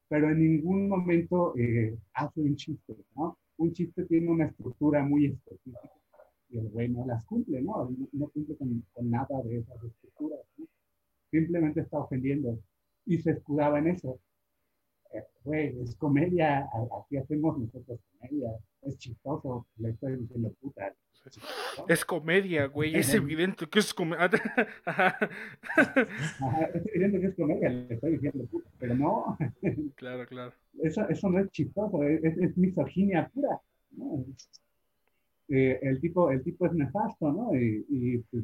[0.09, 3.37] Pero en ningún momento eh, hace un chiste, ¿no?
[3.57, 5.91] Un chiste tiene una estructura muy específica
[6.49, 7.89] y el güey no las cumple, ¿no?
[8.11, 10.65] No, cumple con, con, nada de esas estructuras, ¿no?
[11.31, 12.59] Simplemente está ofendiendo
[13.05, 14.19] y se escudaba en eso
[15.43, 16.67] güey, es comedia,
[16.99, 18.51] aquí hacemos nosotros comedia,
[18.81, 20.93] es chistoso, le estoy diciendo puta.
[21.87, 24.25] Es comedia, güey, es evidente que es comedia.
[26.73, 29.37] es evidente que es comedia, le estoy diciendo puta, pero no.
[29.95, 30.53] claro, claro.
[30.81, 33.61] Eso, eso no es chistoso, es, es misoginia pura.
[33.91, 34.25] ¿no?
[35.49, 37.55] Eh, el, tipo, el tipo es nefasto, ¿no?
[37.55, 38.43] Y, y pues,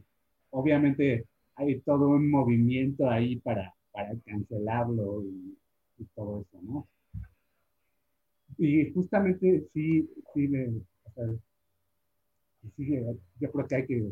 [0.51, 5.57] obviamente hay todo un movimiento ahí para, para cancelarlo y
[5.99, 6.87] y todo eso, ¿no?
[8.57, 11.25] Y justamente sí, sí, le, o sea,
[12.75, 12.89] sí
[13.39, 14.11] yo creo que hay que,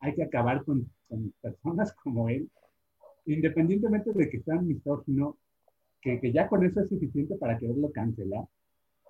[0.00, 2.48] hay que acabar con, con, personas como él,
[3.26, 5.36] independientemente de que sean misógino,
[6.00, 8.44] que, que ya con eso es suficiente para quererlo cancelar.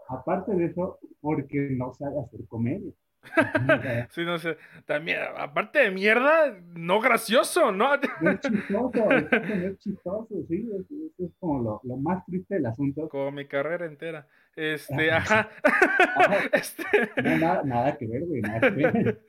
[0.08, 2.92] Aparte de eso, porque no sabe hacer comedia.
[4.10, 4.56] sí, no sé.
[4.86, 7.94] También, aparte de mierda, no gracioso, ¿no?
[7.94, 10.86] es chistoso, es chistoso, sí, es,
[11.18, 13.08] es como lo, lo, más triste del asunto.
[13.08, 14.26] Como mi carrera entera.
[14.56, 15.48] Este, ajá.
[16.52, 16.84] este...
[17.22, 19.20] No, nada, nada, que ver, güey, nada que ver.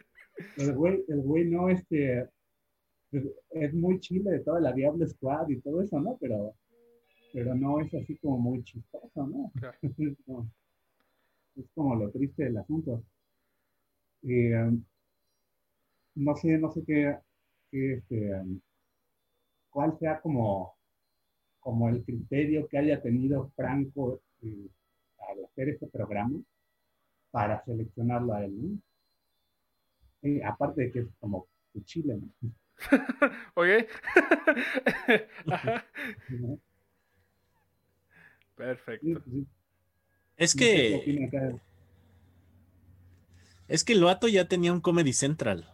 [0.58, 2.28] El güey, el güey no, este,
[3.12, 6.18] pues, es muy chile de toda la Diablo Squad y todo eso, ¿no?
[6.20, 6.56] Pero,
[7.34, 9.52] pero no es así como muy chistoso, ¿no?
[11.56, 13.04] es como lo triste del asunto.
[14.24, 14.84] Um,
[16.16, 17.18] no sé, no sé qué,
[17.72, 18.60] este, um,
[19.70, 20.76] cuál sea como,
[21.60, 24.68] como el criterio que haya tenido Franco eh,
[25.30, 26.40] al hacer este programa
[27.32, 28.80] para seleccionarlo a él, ¿no?
[30.46, 31.48] aparte de que es como
[31.86, 32.52] Chile, ¿no?
[33.56, 33.88] Oye.
[38.56, 39.24] Perfecto.
[40.38, 41.60] Es que.
[43.72, 45.66] Es que el vato ya tenía un Comedy Central.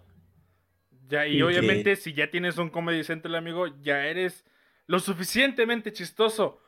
[1.10, 4.46] Ya, y, obviamente, si ya tienes un Comedy Central, amigo, ya eres
[4.86, 6.62] lo suficientemente chistoso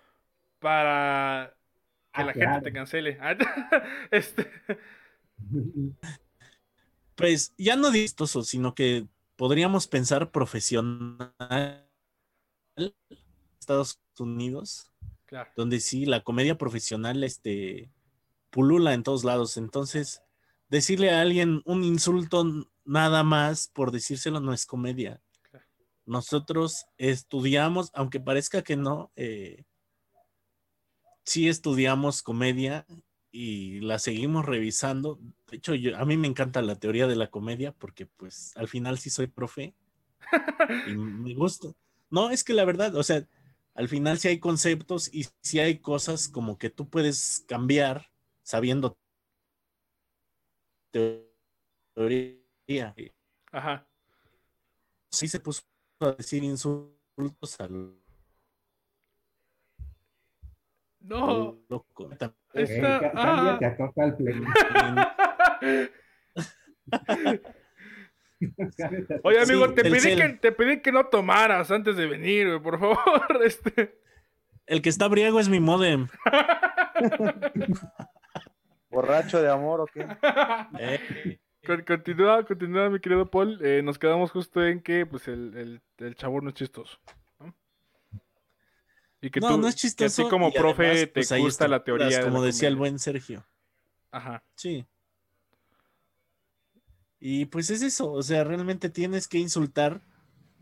[0.58, 1.56] para
[2.16, 3.20] que ah, la gente te cancele.
[4.12, 4.50] este.
[7.14, 9.06] Pues ya no chistoso, sino que
[9.36, 11.88] podríamos pensar profesional
[13.60, 14.92] Estados Unidos,
[15.56, 17.92] donde sí, la comedia profesional este,
[18.50, 19.58] pulula en todos lados.
[19.58, 20.24] Entonces,
[20.70, 22.46] decirle a alguien un insulto
[22.86, 25.22] nada más por decírselo no es comedia.
[26.06, 29.64] Nosotros estudiamos, aunque parezca que no, eh,
[31.24, 32.88] sí estudiamos comedia
[33.32, 35.20] y la seguimos revisando.
[35.50, 38.98] De hecho, a mí me encanta la teoría de la comedia porque pues al final
[38.98, 39.76] sí soy profe
[40.88, 41.68] y me gusta.
[42.10, 43.28] No, es que la verdad, o sea,
[43.76, 48.10] al final sí hay conceptos y sí hay cosas como que tú puedes cambiar
[48.42, 48.98] sabiendo
[50.92, 52.94] teoría.
[53.52, 53.88] Ajá.
[55.12, 55.64] Sí se puso
[56.02, 57.96] a decir insultos al
[61.10, 61.58] no.
[61.70, 62.10] Loco.
[62.12, 62.34] Está...
[63.16, 63.58] Ah.
[69.24, 73.42] Oye, amigo, te pedí, que, te pedí que no tomaras antes de venir, por favor.
[73.44, 73.98] Este.
[74.66, 76.08] El que está briego es mi modem.
[78.90, 80.06] ¿Borracho de amor o qué?
[80.80, 81.40] Eh.
[81.86, 83.60] Continúa, continúa, mi querido Paul.
[83.64, 86.98] Eh, nos quedamos justo en que pues el, el, el chavo no es chistoso.
[89.22, 90.24] Y que no, no es chistoso.
[90.24, 92.24] Que como profe te pues, gusta la teoría.
[92.24, 93.46] Como decía el buen Sergio.
[94.12, 94.44] Ajá.
[94.56, 94.86] Sí.
[97.20, 100.02] Y pues es eso, o sea, realmente tienes que insultar,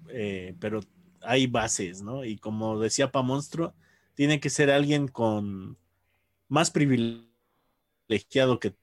[0.10, 0.80] eh, pero
[1.22, 2.26] hay bases, ¿no?
[2.26, 3.76] Y como decía Pa Monstruo,
[4.16, 5.78] tiene que ser alguien con
[6.48, 6.72] más
[8.08, 8.74] privilegiado que.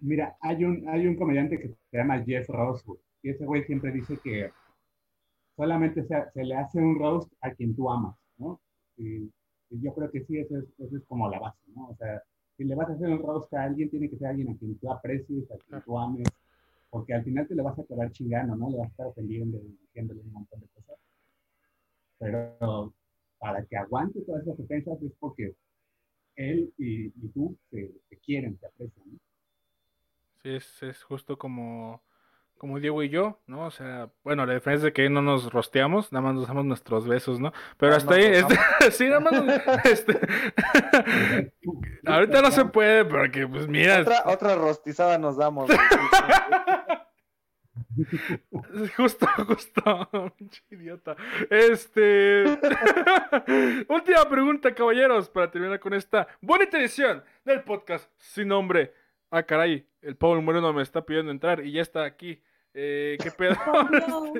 [0.00, 3.92] Mira, hay un, hay un comediante que se llama Jeff Rosewood, y ese güey siempre
[3.92, 4.50] dice que
[5.56, 8.60] solamente se, le hace un roast a quien tú amas, ¿no?
[8.96, 9.30] Y,
[9.68, 11.88] yo creo que sí, eso es, eso es, como la base, ¿no?
[11.88, 12.22] O sea,
[12.56, 14.78] si le vas a hacer un roast a alguien, tiene que ser alguien a quien
[14.78, 16.28] tú aprecies, a quien tú ames,
[16.88, 18.70] porque al final te le vas a acabar chingando, ¿no?
[18.70, 20.96] Le vas a estar ofendiendo y diciéndole un montón de cosas.
[22.18, 22.94] Pero
[23.38, 25.56] para que aguante todas esas ofensas es porque
[26.36, 27.92] él y, tú te,
[28.24, 29.18] quieren, te aprecian, ¿no?
[30.42, 32.02] Sí, es, es justo como
[32.58, 33.66] como Diego y yo, ¿no?
[33.66, 37.06] O sea, bueno, la diferencia es que no nos rosteamos, nada más nos damos nuestros
[37.06, 37.52] besos, ¿no?
[37.76, 38.56] Pero hasta ahí, este,
[38.90, 39.32] sí, nada más,
[39.84, 40.18] este,
[42.06, 44.00] ahorita no se puede, porque, pues, mira.
[44.00, 45.70] Otra, otra rostizada nos damos.
[48.96, 50.10] justo, justo,
[50.70, 51.16] idiota.
[51.50, 52.44] Este,
[53.88, 58.92] última pregunta, caballeros, para terminar con esta bonita edición del podcast sin nombre.
[59.30, 62.42] Ah, caray, el Pablo Moreno me está pidiendo entrar y ya está aquí.
[62.74, 63.56] Eh, ¿Qué pedo?
[64.08, 64.34] Oh,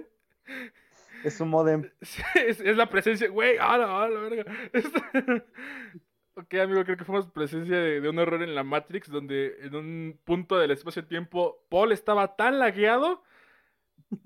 [1.25, 1.91] es un modem.
[2.35, 3.57] es, la presencia, güey.
[3.59, 4.45] ¡Ah, la, la verga!
[6.35, 10.21] ok, amigo, creo que fuimos presencia de, un error en la Matrix, donde en un
[10.25, 13.25] punto del espacio-tiempo Paul estaba tan lagueado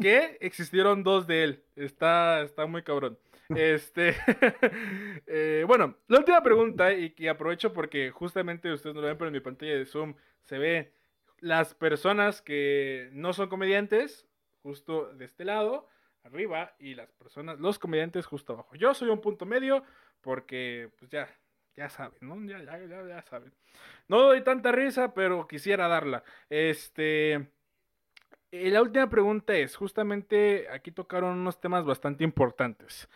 [0.01, 1.65] que existieron dos de él.
[1.77, 3.19] Está, está muy cabrón.
[3.57, 4.15] Este,
[5.27, 9.29] eh, bueno, la última pregunta, y que aprovecho porque justamente ustedes no lo ven, pero
[9.29, 10.93] en mi pantalla de Zoom se ve
[11.41, 14.27] las personas que no son comediantes,
[14.63, 15.89] justo de este lado,
[16.23, 18.75] arriba, y las personas, los comediantes justo abajo.
[18.77, 19.83] Yo soy un punto medio
[20.21, 21.29] porque, pues ya,
[21.77, 22.41] ya saben, ¿no?
[22.47, 23.53] Ya, ya, ya, ya saben.
[24.07, 26.23] No doy tanta risa, pero quisiera darla.
[26.49, 27.51] Este...
[28.53, 33.09] Eh, la última pregunta es, justamente aquí tocaron unos temas bastante importantes.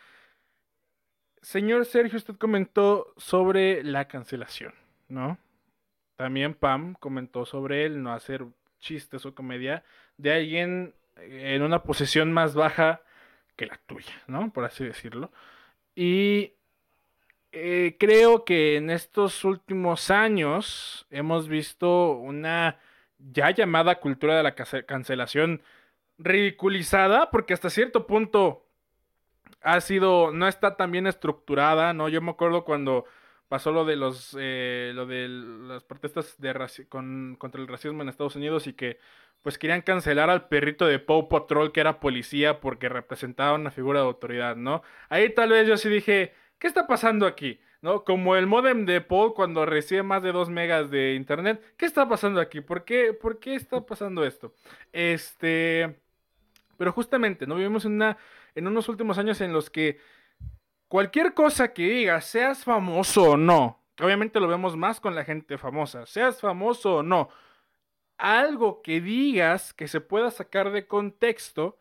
[1.42, 4.72] Señor Sergio, usted comentó sobre la cancelación,
[5.08, 5.38] ¿no?
[6.16, 8.46] también Pam comentó sobre él no hacer
[8.78, 9.84] chistes o comedia
[10.16, 13.02] de alguien en una posición más baja
[13.56, 14.52] que la tuya, ¿no?
[14.52, 15.30] Por así decirlo.
[15.94, 16.52] Y
[17.52, 22.78] eh, creo que en estos últimos años hemos visto una
[23.32, 25.62] ya llamada cultura de la cancelación
[26.18, 28.66] ridiculizada, porque hasta cierto punto
[29.62, 32.08] ha sido, no está tan bien estructurada, ¿no?
[32.08, 33.06] Yo me acuerdo cuando
[33.48, 36.52] pasó lo de los, eh, lo de las protestas de
[36.88, 38.98] contra el racismo en Estados Unidos y que
[39.42, 44.00] pues querían cancelar al perrito de Paw Patrol que era policía porque representaba una figura
[44.00, 44.82] de autoridad, ¿no?
[45.08, 47.60] Ahí tal vez yo sí dije, ¿qué está pasando aquí?
[47.84, 48.02] ¿No?
[48.02, 51.62] Como el modem de Paul cuando recibe más de 2 megas de internet.
[51.76, 52.62] ¿Qué está pasando aquí?
[52.62, 54.54] ¿Por qué, ¿Por qué está pasando esto?
[54.90, 56.00] Este...
[56.78, 57.56] Pero justamente, ¿no?
[57.56, 58.16] Vivimos en, una,
[58.54, 59.98] en unos últimos años en los que
[60.88, 65.58] cualquier cosa que digas, seas famoso o no, obviamente lo vemos más con la gente
[65.58, 67.28] famosa, seas famoso o no,
[68.16, 71.76] algo que digas que se pueda sacar de contexto,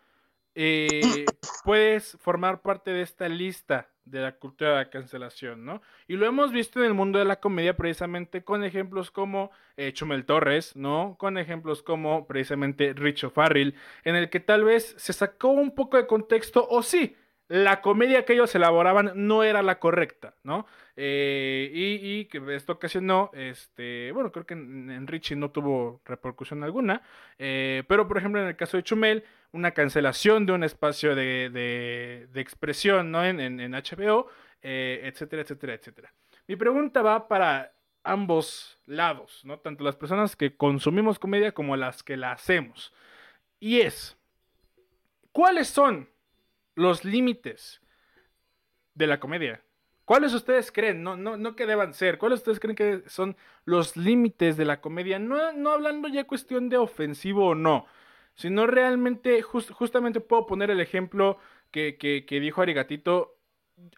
[0.56, 1.26] eh,
[1.64, 5.82] puedes formar parte de esta lista de la cultura de la cancelación, ¿no?
[6.08, 9.93] Y lo hemos visto en el mundo de la comedia precisamente con ejemplos como eh,
[9.93, 11.16] Chumel Torres, ¿no?
[11.18, 15.97] Con ejemplos como precisamente Richo Farrell, en el que tal vez se sacó un poco
[15.97, 17.16] de contexto o sí,
[17.47, 20.66] la comedia que ellos elaboraban no era la correcta, ¿no?
[20.96, 27.02] Eh, y, que esto ocasionó, este, bueno, creo que en, Richie no tuvo repercusión alguna,
[27.39, 32.30] eh, pero por ejemplo en el caso de Chumel, una cancelación de un espacio de,
[32.36, 33.26] expresión, ¿no?
[33.26, 34.28] En, en, HBO,
[34.62, 36.14] eh, etcétera, etcétera, etcétera.
[36.48, 37.74] Mi pregunta va para
[38.04, 39.60] ambos lados, ¿no?
[39.60, 42.94] Tanto las personas que consumimos comedia como las que la hacemos.
[43.60, 44.18] Y es,
[45.32, 46.10] ¿cuáles son
[46.76, 47.82] los límites
[48.94, 49.64] de la comedia.
[50.06, 51.04] ¿Cuáles ustedes creen?
[51.04, 52.18] No, no, no que deban ser.
[52.18, 55.20] ¿Cuáles ustedes creen que son los límites de la comedia?
[55.20, 57.86] No, no hablando ya cuestión de ofensivo o no,
[58.36, 61.38] sino realmente, justamente puedo poner el ejemplo
[61.72, 63.38] que, que dijo Arigatito.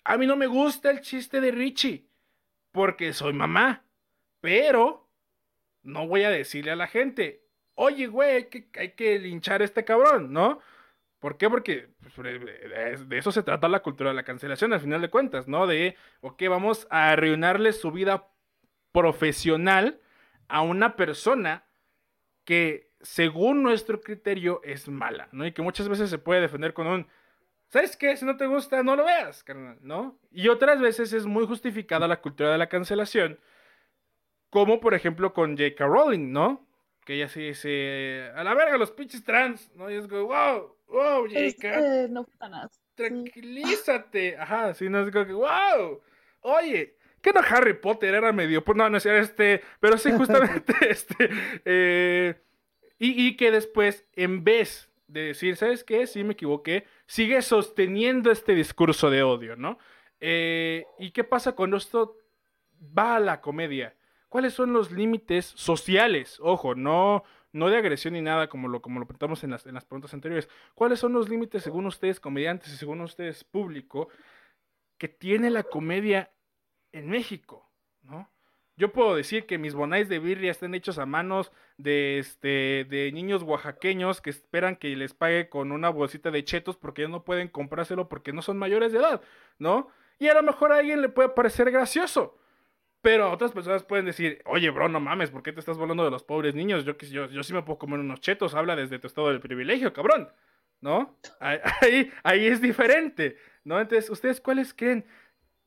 [0.03, 2.07] A mí no me gusta el chiste de Richie,
[2.71, 3.83] porque soy mamá,
[4.41, 5.09] pero
[5.85, 7.45] no voy a decirle a la gente,
[7.75, 10.59] oye, güey, que, hay que linchar a este cabrón, ¿no?
[11.25, 11.49] ¿Por qué?
[11.49, 15.47] Porque pues, de eso se trata la cultura de la cancelación, al final de cuentas,
[15.47, 15.65] ¿no?
[15.65, 18.27] De, ok, vamos a arruinarle su vida
[18.91, 19.99] profesional
[20.47, 21.65] a una persona
[22.43, 25.47] que, según nuestro criterio, es mala, ¿no?
[25.47, 27.07] Y que muchas veces se puede defender con un,
[27.69, 28.15] ¿sabes qué?
[28.15, 30.19] Si no te gusta, no lo veas, carnal, ¿no?
[30.29, 33.39] Y otras veces es muy justificada la cultura de la cancelación,
[34.51, 35.87] como por ejemplo con J.K.
[35.87, 36.67] Rowling, ¿no?
[37.03, 39.89] Que ella sí dice, a la verga los pinches trans, ¿no?
[39.89, 42.07] Y es como, wow, wow, J.K.
[42.09, 42.69] no nada.
[42.95, 44.37] Tranquilízate.
[44.37, 46.01] Ajá, sí, no es como que, wow.
[46.41, 48.63] Oye, ¿qué no Harry Potter era medio?
[48.63, 51.29] Pues no, no es este, pero sí, justamente este.
[51.65, 52.35] Eh,
[52.97, 56.07] y, y que después, en vez de decir, ¿sabes qué?
[56.07, 59.77] Sí, me equivoqué, sigue sosteniendo este discurso de odio, ¿no?
[60.19, 62.17] Eh, ¿Y qué pasa cuando esto
[62.97, 63.95] va a la comedia?
[64.29, 66.39] ¿Cuáles son los límites sociales?
[66.41, 67.23] Ojo, no,
[67.55, 70.13] no de agresión ni nada, como lo, como lo preguntamos en las, en las preguntas
[70.13, 70.49] anteriores.
[70.73, 74.09] ¿Cuáles son los límites, según ustedes, comediantes, y según ustedes, público,
[74.97, 76.33] que tiene la comedia
[76.91, 77.71] en México?
[78.03, 78.29] ¿no?
[78.75, 83.09] Yo puedo decir que mis bonais de birria están hechos a manos de, este, de
[83.13, 87.23] niños oaxaqueños que esperan que les pague con una bolsita de chetos porque ya no
[87.23, 89.21] pueden comprárselo porque no son mayores de edad,
[89.59, 89.87] ¿no?
[90.19, 92.37] Y a lo mejor a alguien le puede parecer gracioso.
[93.05, 96.09] Pero otras personas pueden decir, oye, bro, no mames, ¿por qué te estás volando de
[96.09, 96.85] los pobres niños?
[96.85, 99.93] Yo, yo, yo sí me puedo comer unos chetos, habla desde tu estado del privilegio,
[99.93, 100.27] cabrón.
[100.81, 101.15] ¿No?
[101.39, 103.79] Ahí, ahí es diferente, ¿no?
[103.79, 105.05] Entonces, ¿ustedes cuáles creen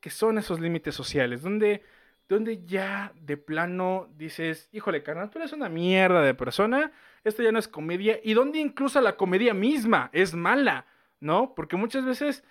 [0.01, 1.41] que son esos límites sociales?
[1.41, 1.85] Donde,
[2.29, 6.91] donde ya de plano dices, híjole, carnal, tú eres una mierda de persona,
[7.23, 10.87] esto ya no es comedia, y donde incluso la comedia misma es mala,
[11.21, 11.55] ¿no?
[11.55, 12.43] Porque muchas veces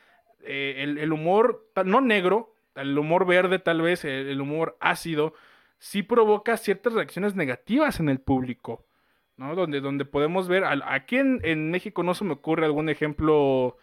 [0.43, 5.33] eh, el humor, no negro, el humor verde tal vez, el, humor ácido,
[5.79, 8.85] sí provoca ciertas reacciones negativas en el público,
[9.37, 9.55] ¿no?
[9.55, 13.77] Donde, donde podemos ver, aquí en, México no se me ocurre algún ejemplo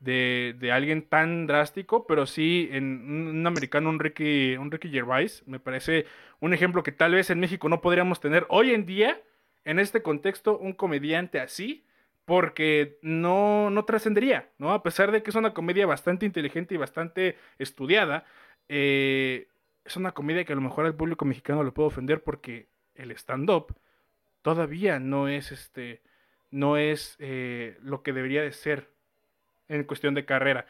[0.00, 5.42] de, de, alguien tan drástico, pero sí en un, americano, un Ricky, un Ricky Gervais,
[5.46, 6.06] me parece
[6.40, 9.20] un ejemplo que tal vez en México no podríamos tener hoy en día,
[9.64, 11.84] en este contexto, un comediante así,
[12.24, 14.72] porque no, no trascendería, ¿no?
[14.72, 18.24] A pesar de que es una comedia bastante inteligente y bastante estudiada,
[18.68, 19.48] eh,
[19.84, 23.10] es una comedia que a lo mejor al público mexicano le puede ofender porque el
[23.12, 23.74] stand-up
[24.42, 26.02] todavía no es este,
[26.50, 28.90] no es eh, lo que debería de ser
[29.68, 30.66] en cuestión de carrera.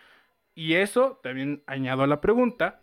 [0.55, 2.81] Y eso también añado a la pregunta,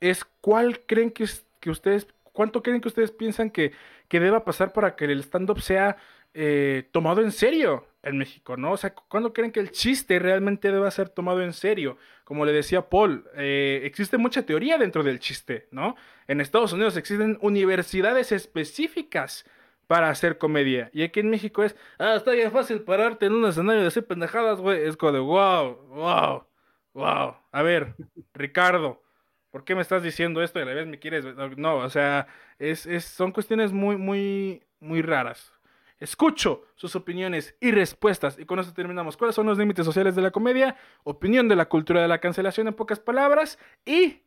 [0.00, 1.26] es cuál creen que,
[1.60, 3.72] que ustedes, ¿cuánto creen que ustedes piensan que,
[4.08, 5.96] que deba pasar para que el stand-up sea
[6.34, 8.72] eh, tomado en serio en México, ¿no?
[8.72, 11.96] O sea, ¿cuándo creen que el chiste realmente deba ser tomado en serio?
[12.24, 15.96] Como le decía Paul, eh, existe mucha teoría dentro del chiste, ¿no?
[16.26, 19.46] En Estados Unidos existen universidades específicas
[19.86, 20.90] para hacer comedia.
[20.92, 24.06] Y aquí en México es, ah, está bien fácil pararte en un escenario de hacer
[24.06, 24.82] pendejadas, güey.
[24.84, 26.46] Es como de, wow, wow,
[26.94, 27.36] wow.
[27.52, 27.94] A ver,
[28.34, 29.02] Ricardo,
[29.50, 31.24] ¿por qué me estás diciendo esto y a la vez me quieres?
[31.56, 32.26] No, o sea,
[32.58, 35.53] es, es, son cuestiones muy, muy, muy raras.
[35.98, 38.38] Escucho sus opiniones y respuestas.
[38.38, 39.16] Y con eso terminamos.
[39.16, 40.76] ¿Cuáles son los límites sociales de la comedia?
[41.04, 43.58] Opinión de la cultura de la cancelación en pocas palabras.
[43.84, 44.22] Y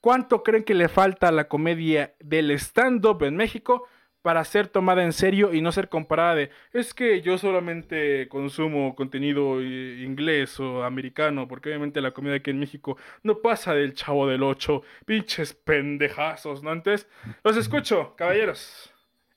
[0.00, 3.86] cuánto creen que le falta a la comedia del stand-up en México
[4.26, 8.96] para ser tomada en serio y no ser comparada de es que yo solamente consumo
[8.96, 13.94] contenido eh, inglés o americano, porque obviamente la comida aquí en México no pasa del
[13.94, 16.72] chavo del 8, pinches pendejazos, ¿no?
[16.72, 17.08] Entonces,
[17.44, 18.92] los escucho, caballeros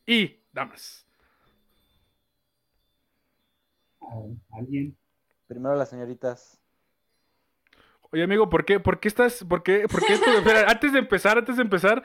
[0.07, 1.08] y damas.
[4.51, 4.97] ¿Alguien?
[5.47, 6.59] Primero las señoritas.
[8.11, 10.13] Oye, amigo, ¿por qué, por qué estás, por qué, por qué
[10.67, 12.03] antes de empezar, antes de empezar,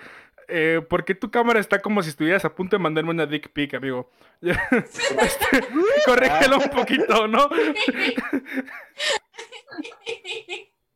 [0.48, 3.50] eh, ¿por qué tu cámara está como si estuvieras a punto de mandarme una dick
[3.52, 4.10] pic, amigo?
[4.42, 5.66] este,
[6.04, 7.48] corrígelo un poquito, ¿no?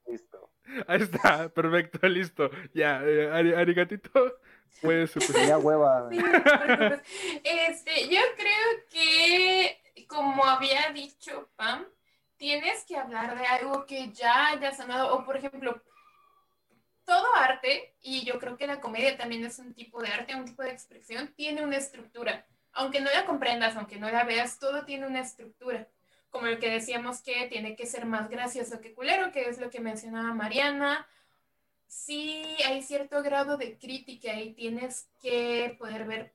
[0.06, 0.50] Listo.
[0.86, 2.50] Ahí está, perfecto, listo.
[2.74, 4.38] Ya, eh, arigatito.
[4.82, 6.08] Puedes Tenía hueva.
[6.12, 9.77] este, yo creo que,
[10.08, 11.86] como había dicho Pam,
[12.36, 15.80] tienes que hablar de algo que ya hayas sanado, o por ejemplo,
[17.04, 20.44] todo arte, y yo creo que la comedia también es un tipo de arte, un
[20.44, 22.46] tipo de expresión, tiene una estructura.
[22.72, 25.88] Aunque no la comprendas, aunque no la veas, todo tiene una estructura.
[26.30, 29.70] Como el que decíamos que tiene que ser más gracioso que culero, que es lo
[29.70, 31.06] que mencionaba Mariana.
[31.86, 36.34] Sí, hay cierto grado de crítica y tienes que poder ver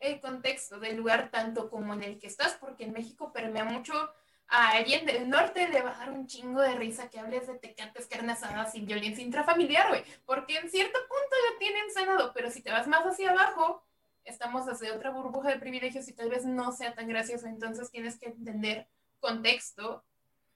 [0.00, 4.12] el contexto del lugar tanto como en el que estás, porque en México permea mucho
[4.48, 7.58] a alguien del norte le va a dar un chingo de risa que hables de
[7.58, 10.02] tecantes, carne asada, sin violencia intrafamiliar, güey.
[10.24, 13.84] Porque en cierto punto lo tienen sanado, pero si te vas más hacia abajo,
[14.24, 17.46] estamos desde otra burbuja de privilegios y tal vez no sea tan gracioso.
[17.46, 18.88] Entonces tienes que entender
[19.20, 20.04] contexto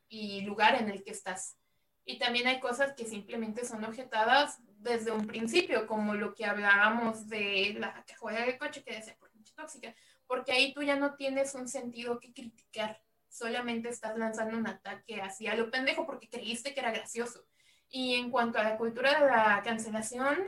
[0.09, 1.57] y lugar en el que estás.
[2.05, 7.29] Y también hay cosas que simplemente son objetadas desde un principio, como lo que hablábamos
[7.29, 9.95] de la cajuela de coche que decía mucha tóxica,
[10.27, 15.21] porque ahí tú ya no tienes un sentido que criticar solamente estás lanzando un ataque
[15.21, 17.45] así a lo pendejo porque creíste que era gracioso.
[17.89, 20.39] Y en cuanto a la cultura de la cancelación,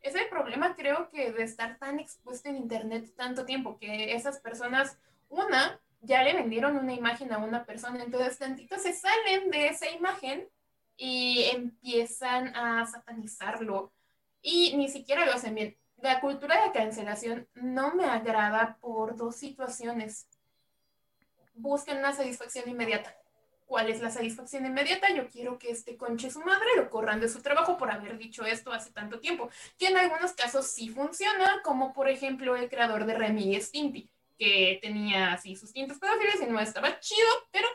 [0.00, 4.38] es el problema creo que de estar tan expuesto en internet tanto tiempo, que esas
[4.40, 9.68] personas, una, ya le vendieron una imagen a una persona, entonces tantito se salen de
[9.68, 10.48] esa imagen
[10.96, 13.92] y empiezan a satanizarlo
[14.40, 15.76] y ni siquiera lo hacen bien.
[16.00, 20.28] La cultura de cancelación no me agrada por dos situaciones
[21.58, 23.14] busquen una satisfacción inmediata.
[23.66, 25.12] ¿Cuál es la satisfacción inmediata?
[25.12, 28.44] Yo quiero que este conche su madre lo corran de su trabajo por haber dicho
[28.44, 33.04] esto hace tanto tiempo, que en algunos casos sí funciona, como por ejemplo el creador
[33.04, 37.68] de Remy y Stimpy, que tenía así sus tintos pedófilos y no estaba chido, pero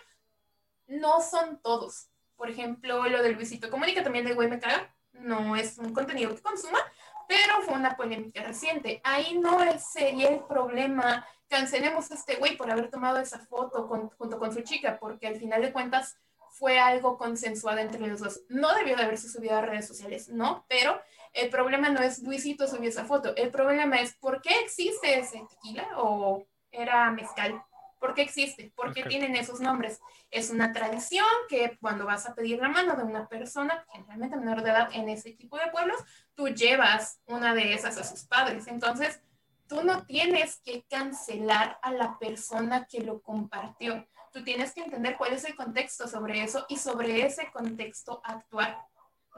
[0.88, 2.07] no son todos.
[2.36, 6.34] Por ejemplo, lo del Luisito Comunica también de güey me caga, no es un contenido
[6.34, 6.80] que consuma,
[7.28, 9.01] pero fue una polémica reciente.
[9.03, 14.39] Ahí no sería el problema cancelemos a este güey por haber tomado esa foto junto
[14.39, 16.17] con su chica, porque al final de cuentas
[16.49, 18.41] fue algo consensuado entre los dos.
[18.49, 20.99] No debió de haberse subido a redes sociales, no, pero
[21.34, 25.43] el problema no es Luisito subió esa foto, el problema es por qué existe ese
[25.47, 27.63] tequila o era mezcal.
[28.03, 28.69] ¿Por qué existe?
[28.75, 30.01] ¿Por qué tienen esos nombres?
[30.29, 34.61] Es una tradición que cuando vas a pedir la mano de una persona, generalmente menor
[34.61, 36.01] de edad en ese tipo de pueblos,
[36.35, 38.67] tú llevas una de esas a sus padres.
[38.67, 39.21] Entonces,
[39.69, 44.05] tú no tienes que cancelar a la persona que lo compartió.
[44.34, 48.85] Tú tienes que entender cuál es el contexto sobre eso y sobre ese contexto actuar.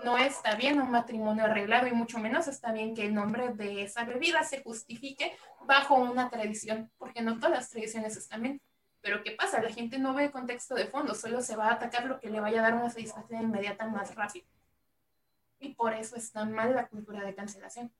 [0.03, 3.83] No está bien un matrimonio arreglado y mucho menos está bien que el nombre de
[3.83, 5.35] esa bebida se justifique
[5.65, 8.61] bajo una tradición, porque no todas las tradiciones están bien.
[9.01, 9.61] Pero ¿qué pasa?
[9.61, 12.29] La gente no ve el contexto de fondo, solo se va a atacar lo que
[12.29, 14.47] le vaya a dar una satisfacción inmediata más rápido.
[15.59, 17.91] Y por eso está mal la cultura de cancelación.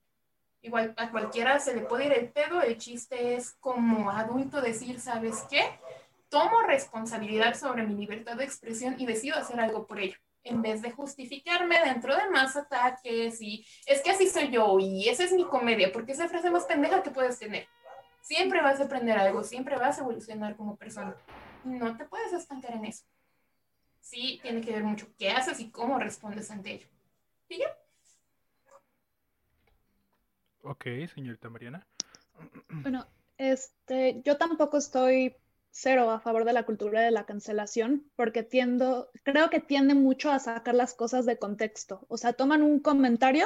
[0.62, 5.00] Igual a cualquiera se le puede ir el pedo, el chiste es como adulto decir,
[5.00, 5.80] ¿sabes qué?
[6.28, 10.82] Tomo responsabilidad sobre mi libertad de expresión y decido hacer algo por ello, en vez
[10.82, 15.34] de justificarme dentro de más ataques y es que así soy yo y esa es
[15.34, 17.68] mi comedia, porque esa frase más pendeja que puedes tener.
[18.22, 21.16] Siempre vas a aprender algo, siempre vas a evolucionar como persona.
[21.64, 23.06] No te puedes estancar en eso.
[24.00, 26.88] Sí, tiene que ver mucho qué haces y cómo respondes ante ello.
[27.50, 27.78] ¿Y ya?
[30.62, 31.86] Ok, señorita Mariana.
[32.70, 33.08] Bueno,
[33.38, 35.36] este, yo tampoco estoy
[35.78, 40.32] cero a favor de la cultura de la cancelación, porque tiendo, creo que tiende mucho
[40.32, 42.06] a sacar las cosas de contexto.
[42.08, 43.46] O sea, toman un comentario,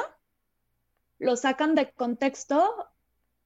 [1.18, 2.86] lo sacan de contexto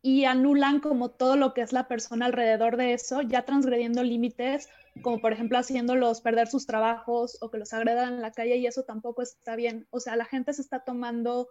[0.02, 4.68] y anulan como todo lo que es la persona alrededor de eso, ya transgrediendo límites,
[5.02, 8.66] como por ejemplo haciéndolos perder sus trabajos o que los agredan en la calle y
[8.66, 9.86] eso tampoco está bien.
[9.88, 11.48] O sea, la gente se está tomando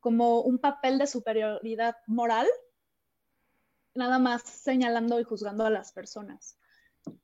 [0.00, 2.46] como un papel de superioridad moral
[3.94, 6.58] nada más señalando y juzgando a las personas.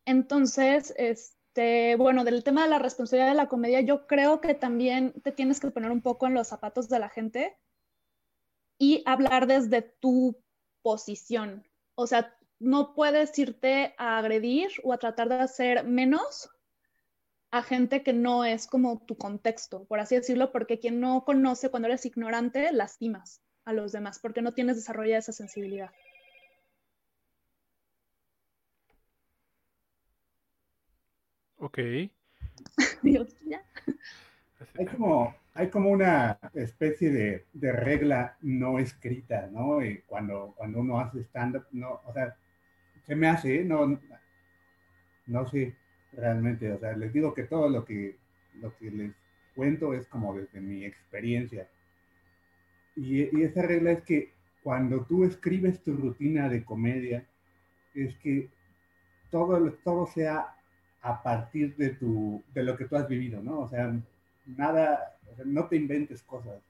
[0.05, 5.13] Entonces, este, bueno, del tema de la responsabilidad de la comedia, yo creo que también
[5.23, 7.57] te tienes que poner un poco en los zapatos de la gente
[8.79, 10.37] y hablar desde tu
[10.83, 11.67] posición.
[11.95, 16.51] O sea, no puedes irte a agredir o a tratar de hacer menos
[17.51, 21.69] a gente que no es como tu contexto, por así decirlo, porque quien no conoce
[21.69, 25.91] cuando eres ignorante, lastimas a los demás, porque no tienes desarrollada esa sensibilidad.
[31.61, 31.79] Ok.
[34.79, 39.85] Hay como, hay como una especie de, de regla no escrita, ¿no?
[39.85, 42.37] Y cuando, cuando uno hace stand-up, no, o sea,
[43.07, 43.99] se me hace, no,
[45.27, 45.75] no sé
[46.13, 48.17] realmente, o sea, les digo que todo lo que,
[48.55, 49.13] lo que les
[49.55, 51.69] cuento es como desde mi experiencia.
[52.97, 54.33] Y, y esa regla es que
[54.63, 57.27] cuando tú escribes tu rutina de comedia,
[57.95, 58.51] es que
[59.31, 60.57] todo, todo sea
[61.03, 63.61] a partir de, tu, de lo que tú has vivido, ¿no?
[63.61, 63.93] O sea,
[64.47, 66.61] nada, no te inventes cosas.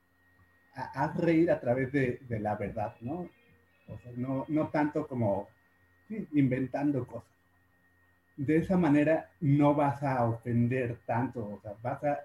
[0.75, 3.29] Haz reír a través de, de la verdad, ¿no?
[3.89, 5.49] O sea, no, no tanto como
[6.33, 7.31] inventando cosas.
[8.37, 12.21] De esa manera no vas a ofender tanto, o sea, vas a,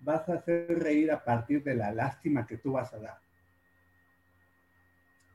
[0.00, 3.18] vas a hacer reír a partir de la lástima que tú vas a dar.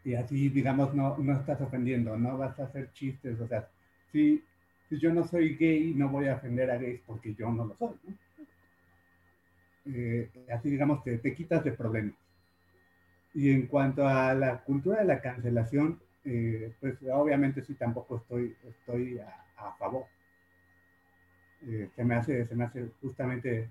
[0.04, 3.70] Y así, digamos, no, no estás ofendiendo, no vas a hacer chistes, o sea,
[4.12, 4.44] sí,
[4.90, 7.76] si yo no soy gay, no voy a ofender a gays porque yo no lo
[7.76, 7.96] soy.
[9.86, 12.16] Eh, así, digamos, te, te, quitas de problemas.
[13.34, 18.56] Y en cuanto a la cultura de la cancelación, eh, pues obviamente sí tampoco estoy,
[18.68, 20.06] estoy a, favor.
[21.66, 23.70] Eh, se, me hace, se me hace justamente,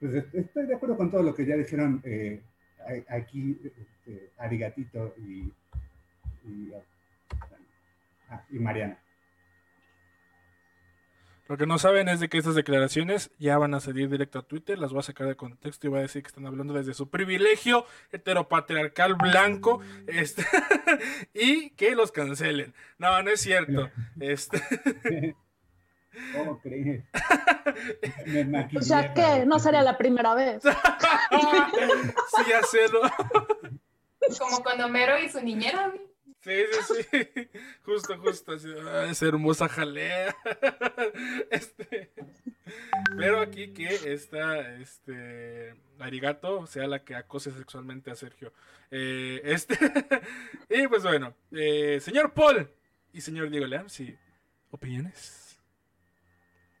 [0.00, 2.02] pues estoy de acuerdo con todo lo que ya dijeron
[3.08, 5.52] aquí este, Arigatito y,
[6.44, 6.72] y,
[8.30, 8.98] ah, y Mariana.
[11.48, 14.42] Lo que no saben es de que estas declaraciones ya van a salir directo a
[14.42, 16.92] Twitter, las voy a sacar de contexto y voy a decir que están hablando desde
[16.92, 20.44] su privilegio heteropatriarcal blanco este,
[21.34, 22.74] y que los cancelen.
[22.98, 23.90] No, no es cierto.
[24.20, 24.60] Este...
[26.34, 27.04] ¿Cómo crees?
[28.76, 30.62] o sea que no sería la primera vez.
[30.62, 33.02] sí, hacerlo.
[34.38, 35.92] Como cuando Mero y su niñera.
[36.46, 36.52] Sí,
[36.86, 37.48] sí, sí.
[37.84, 38.52] Justo, justo.
[38.52, 40.36] Así, ah, esa hermosa jalea.
[41.50, 42.12] Este.
[43.16, 48.52] Pero aquí que esta, este, Arigato sea la que acose sexualmente a Sergio.
[48.92, 49.76] Eh, este.
[50.70, 52.70] y pues bueno, eh, señor Paul
[53.12, 54.16] y señor Diego Leam, sí.
[54.70, 55.58] ¿Opiniones?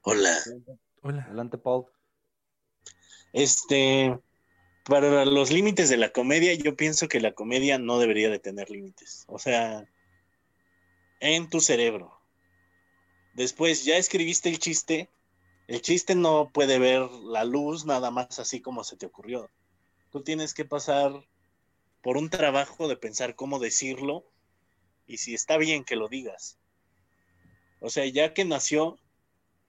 [0.02, 0.36] Hola.
[1.02, 1.22] Hola.
[1.24, 1.86] Adelante, Paul.
[3.32, 4.16] Este,
[4.88, 8.70] para los límites de la comedia, yo pienso que la comedia no debería de tener
[8.70, 9.24] límites.
[9.26, 9.84] O sea,
[11.20, 12.20] en tu cerebro.
[13.34, 15.10] Después ya escribiste el chiste.
[15.66, 19.50] El chiste no puede ver la luz nada más así como se te ocurrió.
[20.12, 21.26] Tú tienes que pasar
[22.00, 24.24] por un trabajo de pensar cómo decirlo
[25.08, 26.58] y si está bien que lo digas.
[27.80, 28.98] O sea, ya que nació,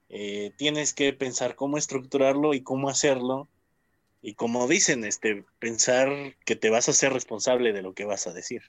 [0.09, 3.49] eh, tienes que pensar cómo estructurarlo y cómo hacerlo
[4.21, 8.27] y como dicen, este, pensar que te vas a ser responsable de lo que vas
[8.27, 8.61] a decir.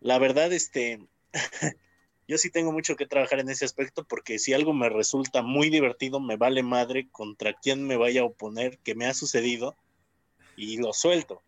[0.00, 1.06] La verdad, este,
[2.26, 5.70] yo sí tengo mucho que trabajar en ese aspecto porque si algo me resulta muy
[5.70, 9.76] divertido, me vale madre contra quién me vaya a oponer, que me ha sucedido,
[10.56, 11.42] y lo suelto.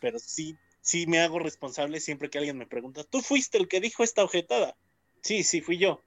[0.00, 3.80] Pero sí, sí me hago responsable siempre que alguien me pregunta, ¿tú fuiste el que
[3.80, 4.76] dijo esta objetada?
[5.22, 6.02] Sí, sí, fui yo.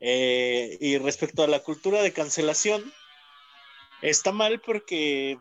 [0.00, 2.92] Eh, y respecto a la cultura de cancelación,
[4.04, 5.38] Está mal porque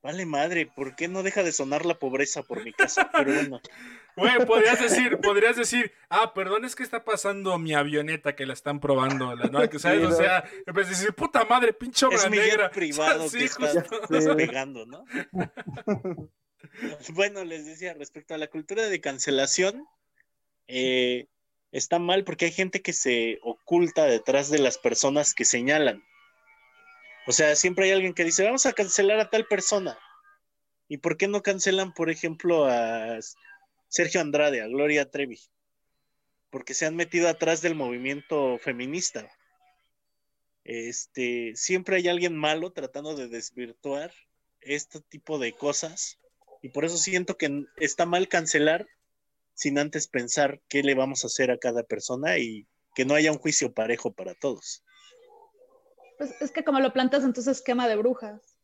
[0.00, 3.10] vale madre, ¿por qué no deja de sonar la pobreza por mi casa?
[3.12, 3.60] Pero bueno.
[4.16, 8.52] Güey, podrías decir, podrías decir, ah, perdón, es que está pasando mi avioneta que la
[8.52, 9.68] están probando, ¿no?
[9.68, 12.70] Que sabes, o sea, en vez de decir, puta madre, pinche obra es mi negra.
[12.72, 15.04] privado que está despegando, ¿no?
[17.14, 19.84] bueno, les decía, respecto a la cultura de cancelación,
[20.68, 21.26] eh,
[21.72, 26.04] está mal porque hay gente que se oculta detrás de las personas que señalan.
[27.26, 29.98] O sea, siempre hay alguien que dice, vamos a cancelar a tal persona.
[30.88, 33.18] ¿Y por qué no cancelan, por ejemplo, a
[33.88, 35.40] Sergio Andrade, a Gloria Trevi?
[36.50, 39.28] Porque se han metido atrás del movimiento feminista.
[40.62, 44.12] Este, siempre hay alguien malo tratando de desvirtuar
[44.60, 46.18] este tipo de cosas
[46.62, 48.86] y por eso siento que está mal cancelar
[49.54, 53.32] sin antes pensar qué le vamos a hacer a cada persona y que no haya
[53.32, 54.82] un juicio parejo para todos.
[56.18, 58.58] Pues es que como lo plantas entonces quema de brujas.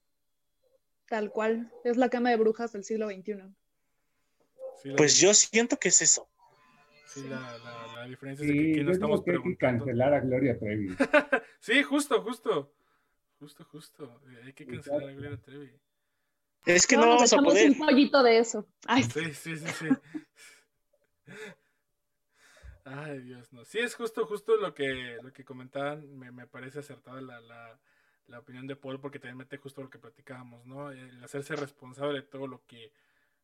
[1.08, 1.70] Tal cual.
[1.84, 3.54] Es la quema de brujas del siglo XXI.
[4.96, 6.28] pues yo siento que es eso.
[7.06, 10.58] Sí, la, la, diferencia es que aquí no estamos que Hay que cancelar a Gloria
[10.58, 10.96] Trevi.
[11.60, 12.72] sí, justo, justo.
[13.38, 14.20] Justo, justo.
[14.44, 15.72] Hay que cancelar a Gloria Trevi.
[16.64, 17.70] Es que no, vamos a poder.
[17.70, 18.66] un pollito de eso.
[18.86, 19.02] Ay.
[19.02, 19.88] Sí, sí, sí, sí.
[22.84, 23.64] Ay, Dios, no.
[23.64, 26.18] Sí, es justo, justo lo que, lo que comentaban.
[26.18, 27.78] Me, me parece acertada la, la,
[28.26, 30.90] la, opinión de Paul, porque también mete justo lo que platicábamos, ¿no?
[30.90, 32.92] El hacerse responsable de todo lo que,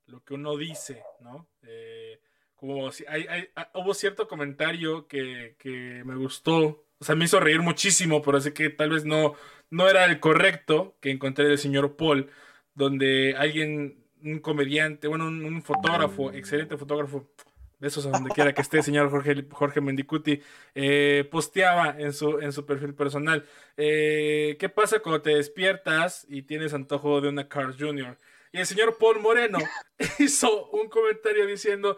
[0.07, 1.47] lo que uno dice, ¿no?
[1.63, 2.21] Eh,
[2.57, 7.39] como si hay, ah, hubo cierto comentario que, que, me gustó, o sea, me hizo
[7.39, 9.35] reír muchísimo, pero así que tal vez no,
[9.71, 12.29] no era el correcto que encontré del señor Paul,
[12.75, 17.31] donde alguien, un comediante, bueno, un fotógrafo, excelente fotógrafo,
[17.79, 20.43] besos a donde quiera que esté, señor Jorge, Mendicuti,
[20.75, 23.47] eh, posteaba en su, en su perfil personal.
[23.77, 28.17] Eh, ¿Qué pasa cuando te despiertas y tienes antojo de una Cars Jr.?
[28.53, 29.59] Y el señor Paul Moreno
[30.19, 31.97] hizo un comentario diciendo,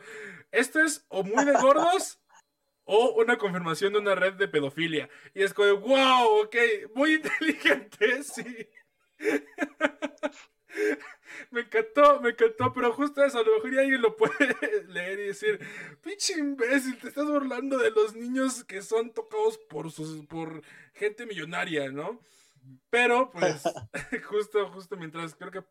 [0.51, 2.20] esto es o muy de gordos
[2.85, 5.09] o una confirmación de una red de pedofilia.
[5.32, 6.57] Y es como, wow, ok,
[6.94, 8.69] muy inteligente, sí.
[11.51, 14.56] me encantó, me encantó, pero justo eso, a lo mejor alguien lo puede
[14.88, 15.60] leer y decir,
[16.02, 20.62] pinche imbécil, te estás burlando de los niños que son tocados por sus, por
[20.94, 22.20] gente millonaria, ¿no?
[22.90, 23.62] Pero, pues,
[24.28, 25.64] justo, justo mientras creo que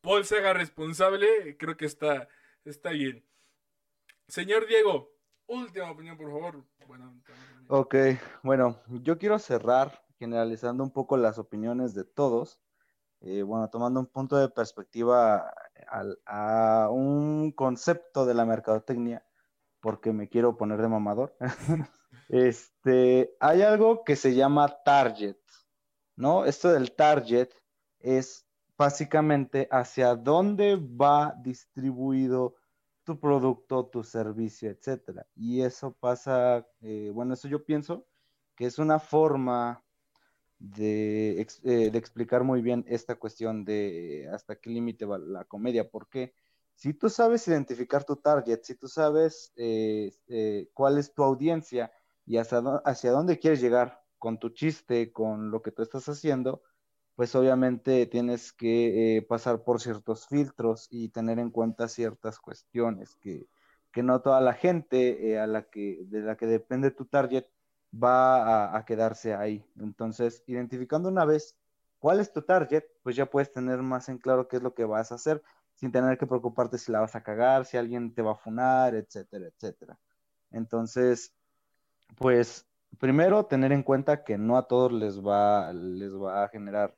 [0.00, 2.28] Paul se haga responsable, creo que está,
[2.64, 3.24] está bien.
[4.28, 5.14] Señor Diego,
[5.46, 6.64] última opinión, por favor.
[6.86, 7.22] Bueno,
[7.68, 7.94] ok,
[8.42, 12.61] bueno, yo quiero cerrar generalizando un poco las opiniones de todos
[13.24, 15.54] eh, bueno, tomando un punto de perspectiva
[16.26, 19.24] a, un concepto de la mercadotecnia,
[19.80, 21.36] porque me quiero poner de mamador,
[22.28, 25.36] este, hay algo que se llama target,
[26.16, 26.44] ¿no?
[26.44, 27.50] Esto del target
[28.00, 28.44] es
[28.76, 32.56] básicamente hacia dónde va distribuido
[33.04, 35.26] tu producto, tu servicio, etcétera.
[35.36, 38.06] Y eso pasa, eh, bueno, eso yo pienso
[38.56, 39.84] que es una forma
[40.62, 45.90] de, eh, de, explicar muy bien esta cuestión de hasta qué límite va la comedia,
[45.90, 46.34] porque
[46.74, 51.92] si tú sabes identificar tu target, si tú sabes eh, eh, cuál es tu audiencia
[52.26, 56.62] y hacia, hacia dónde quieres llegar con tu chiste, con lo que tú estás haciendo,
[57.16, 63.48] pues obviamente tienes que pasar por ciertos filtros y tener en cuenta ciertas cuestiones que,
[63.92, 67.46] que no toda la gente a la que, de la que depende tu target
[67.92, 69.64] va a, quedarse ahí.
[69.78, 71.56] Entonces, identificando una vez
[71.98, 74.84] cuál es tu target, pues ya puedes tener más en claro qué es lo que
[74.84, 75.42] vas a hacer
[75.74, 78.94] sin tener que preocuparte si la vas a cagar, si alguien te va a funar,
[78.94, 79.98] etcétera, etcétera.
[80.50, 81.34] Entonces,
[82.16, 82.66] pues
[82.98, 86.94] primero tener en cuenta que no a todos les va, les va a generar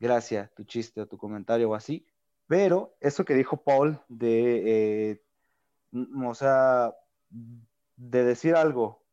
[0.00, 2.06] gracia tu chiste o tu comentario o así,
[2.46, 5.22] pero eso que dijo Paul de, eh,
[6.24, 6.94] o sea,
[7.30, 9.03] de decir algo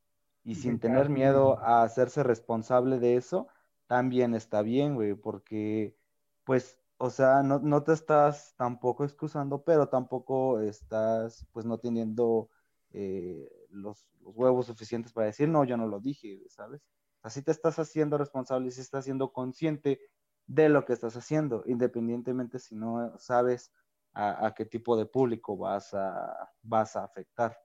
[0.43, 3.47] y sin tener miedo a hacerse responsable de eso,
[3.87, 5.95] también está bien, güey, porque,
[6.43, 12.49] pues, o sea, no, no, te estás tampoco excusando, pero tampoco estás, pues, no teniendo
[12.91, 16.81] eh, los, los, huevos suficientes para decir, no, yo no lo dije, ¿sabes?
[17.21, 19.99] Así te estás haciendo responsable y si estás siendo consciente
[20.47, 23.71] de lo que estás haciendo, independientemente si no sabes
[24.13, 27.57] a, a qué tipo de público vas a, vas a afectar.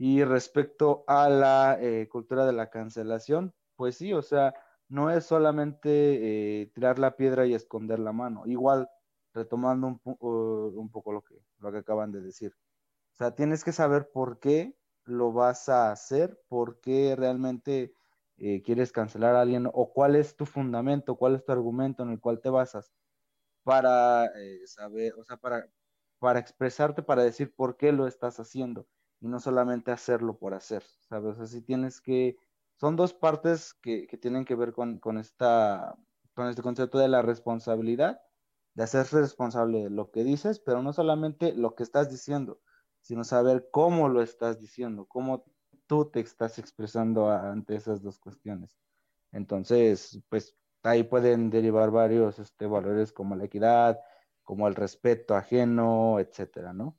[0.00, 4.54] Y respecto a la eh, cultura de la cancelación, pues sí, o sea,
[4.88, 8.44] no es solamente eh, tirar la piedra y esconder la mano.
[8.46, 8.88] Igual,
[9.34, 9.98] retomando un,
[10.90, 12.54] poco lo que, lo que acaban de decir.
[13.14, 17.92] O sea, tienes que saber por qué lo vas a hacer, por qué realmente
[18.36, 22.10] eh, quieres cancelar a alguien o cuál es tu fundamento, cuál es tu argumento en
[22.10, 22.92] el cual te basas
[23.64, 24.30] para
[24.66, 25.68] saber, o sea, para,
[26.20, 28.86] para expresarte, para decir por qué lo estás haciendo
[29.20, 31.38] y no solamente hacerlo por hacer, ¿sabes?
[31.38, 32.36] Así tienes que,
[32.76, 35.96] son dos partes que, que tienen que ver con, con, esta,
[36.34, 38.20] con este concepto de la responsabilidad,
[38.74, 42.60] de hacerse responsable de lo que dices, pero no solamente lo que estás diciendo,
[43.00, 45.44] sino saber cómo lo estás diciendo, cómo
[45.86, 48.78] tú te estás expresando ante esas dos cuestiones.
[49.32, 54.00] Entonces, pues ahí pueden derivar varios este, valores como la equidad,
[54.44, 56.96] como el respeto ajeno, etcétera, ¿no?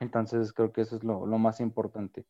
[0.00, 2.26] Entonces creo que eso es lo, más importante,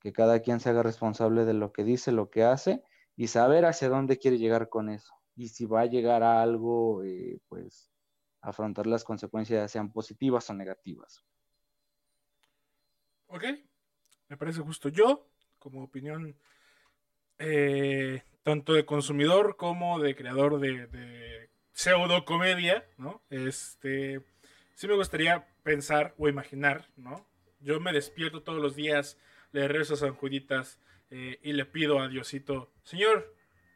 [0.00, 2.82] que cada quien se haga responsable de lo que dice, lo que hace
[3.16, 5.12] y saber hacia dónde quiere llegar con eso.
[5.34, 7.90] Y si va a llegar a algo, eh, pues
[8.40, 11.24] afrontar las consecuencias, sean positivas o negativas.
[13.26, 13.44] Ok,
[14.28, 14.88] me parece justo.
[14.88, 15.28] Yo,
[15.58, 16.36] como opinión
[17.38, 23.22] eh, tanto de consumidor como de creador de, de pseudo comedia, ¿no?
[23.30, 24.22] Este,
[24.78, 27.26] sí me gustaría pensar o imaginar, ¿no?
[27.58, 29.18] Yo me despierto todos los días,
[29.50, 30.78] le rezo a San Juditas
[31.10, 33.34] eh, y le pido a Diosito, Señor,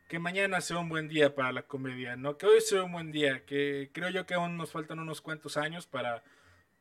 [0.08, 2.38] que mañana sea un buen día para la comedia, ¿no?
[2.38, 5.56] Que hoy sea un buen día, que creo yo que aún nos faltan unos cuantos
[5.56, 6.22] años para,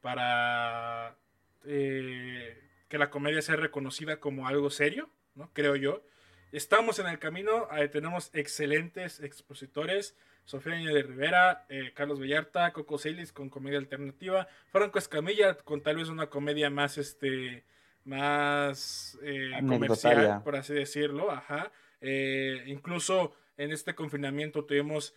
[0.01, 1.17] para
[1.65, 5.49] eh, que la comedia sea reconocida como algo serio, ¿no?
[5.53, 6.03] Creo yo.
[6.51, 10.15] Estamos en el camino, tenemos excelentes expositores,
[10.45, 15.97] Sofía de Rivera, eh, Carlos Vallarta, Coco Celis con comedia alternativa, Franco Escamilla con tal
[15.97, 17.63] vez una comedia más, este,
[18.03, 21.71] más eh, comercial, por así decirlo, ajá.
[22.01, 25.13] Eh, incluso en este confinamiento tuvimos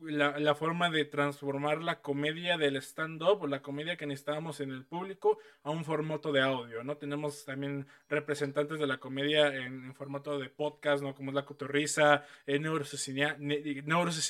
[0.00, 4.84] la, forma de transformar la comedia del stand-up o la comedia que necesitábamos en el
[4.84, 6.96] público a un formato de audio, ¿no?
[6.96, 11.14] Tenemos también representantes de la comedia en, formato de podcast, ¿no?
[11.14, 13.08] Como es La Cotorrisa, eh, Neurosis,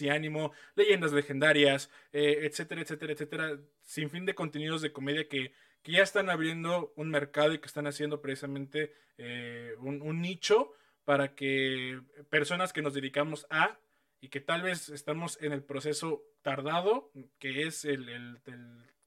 [0.00, 5.52] y Ánimo, Leyendas Legendarias, eh, etcétera, etcétera, etcétera, sin fin de contenidos de comedia que,
[5.82, 10.72] que ya están abriendo un mercado y que están haciendo precisamente eh, un, un nicho
[11.04, 12.00] para que
[12.30, 13.78] personas que nos dedicamos a
[14.20, 18.38] y que tal vez estamos en el proceso tardado, que es el,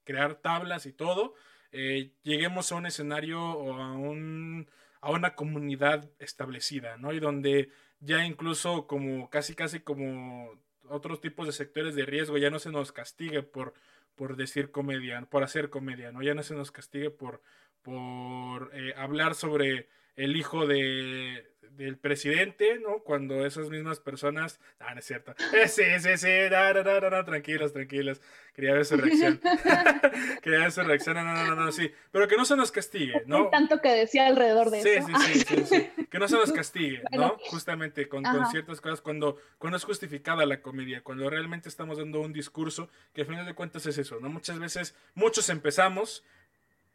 [0.03, 1.35] crear tablas y todo,
[1.71, 4.69] eh, lleguemos a un escenario o a, un,
[5.01, 7.13] a una comunidad establecida, ¿no?
[7.13, 7.69] Y donde
[7.99, 10.59] ya incluso como casi casi como
[10.89, 13.73] otros tipos de sectores de riesgo ya no se nos castigue por,
[14.15, 16.21] por decir comedia, por hacer comedia, ¿no?
[16.21, 17.41] Ya no se nos castigue por,
[17.81, 22.99] por eh, hablar sobre el hijo de, del presidente, ¿no?
[22.99, 24.59] Cuando esas mismas personas.
[24.79, 25.33] Ah, no es cierto.
[25.53, 26.27] Eh, sí, sí, sí.
[26.49, 28.21] No, no, no, no, tranquilos, tranquilos.
[28.53, 29.39] Quería ver su reacción.
[30.41, 31.15] Quería ver su reacción.
[31.15, 31.91] No, no, no, no, sí.
[32.11, 33.49] Pero que no se nos castigue, ¿no?
[33.49, 35.07] tanto que decía alrededor de eso.
[35.07, 37.37] Sí, sí, sí, sí, Que no se nos castigue, ¿no?
[37.49, 42.21] Justamente con, con, ciertas cosas cuando, cuando es justificada la comedia, cuando realmente estamos dando
[42.21, 44.29] un discurso que al final de cuentas es eso, ¿no?
[44.29, 46.23] Muchas veces, muchos empezamos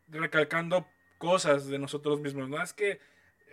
[0.09, 0.87] recalcando
[1.19, 2.63] cosas de nosotros mismos, ¿no?
[2.63, 3.01] Es que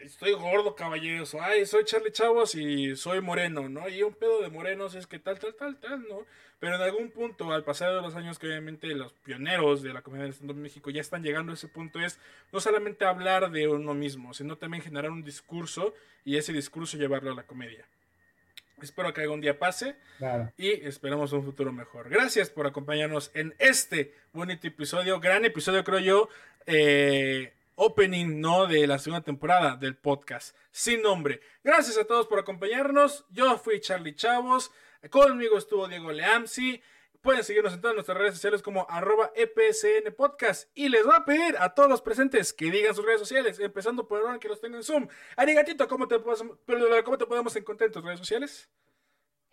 [0.04, 3.88] estoy gordo, caballeros, ay, soy Charlie Chavos y soy moreno, ¿no?
[3.90, 6.26] Y un pedo de morenos es que tal, tal, tal, tal, ¿no?
[6.60, 10.02] Pero en algún punto, al pasar de los años que obviamente los pioneros de la
[10.02, 12.20] comedia del Estado de México ya están llegando a ese punto, es
[12.52, 15.94] no solamente hablar de uno mismo, sino también generar un discurso
[16.24, 17.86] y ese discurso llevarlo a la comedia.
[18.82, 19.96] Espero que algún día pase
[20.58, 22.10] y esperamos un futuro mejor.
[22.10, 26.30] Gracias por acompañarnos en este bonito episodio, gran episodio creo yo.
[26.66, 28.68] Eh, opening, ¿no?
[28.68, 31.40] De la segunda temporada del podcast sin nombre.
[31.64, 33.26] Gracias a todos por acompañarnos.
[33.30, 34.72] Yo fui Charlie Chavos.
[35.10, 36.82] Conmigo estuvo Diego Leamsi.
[37.22, 40.70] Pueden seguirnos en todas nuestras redes sociales como arroba EPSN Podcast.
[40.74, 44.08] Y les voy a pedir a todos los presentes que digan sus redes sociales, empezando
[44.08, 45.08] por ahora que los tengan en Zoom.
[45.38, 48.70] Arigatito, ¿cómo te, ¿cómo te podemos encontrar en tus redes sociales?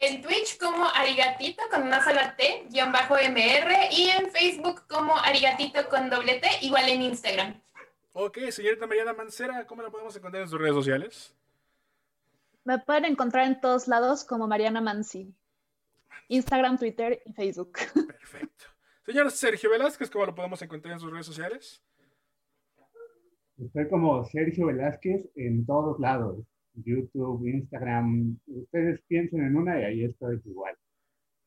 [0.00, 3.88] En Twitch como Arigatito con una sola T, guion bajo MR.
[3.92, 7.62] Y en Facebook como Arigatito con doble T, igual en Instagram.
[8.12, 11.34] Ok, señorita Mariana Mancera, ¿cómo la podemos encontrar en sus redes sociales?
[12.64, 15.32] Me pueden encontrar en todos lados como Mariana Mansi.
[16.28, 17.72] Instagram, Twitter y Facebook.
[17.94, 18.64] Perfecto.
[19.06, 21.82] Señor Sergio Velázquez, ¿cómo lo podemos encontrar en sus redes sociales?
[23.58, 26.44] Estoy como Sergio Velázquez en todos lados.
[26.74, 28.38] YouTube, Instagram.
[28.46, 30.76] Ustedes piensen en una y ahí estoy igual.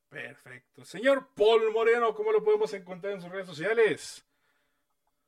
[0.09, 0.85] Perfecto.
[0.85, 4.25] Señor Paul Moreno, ¿cómo lo podemos encontrar en sus redes sociales?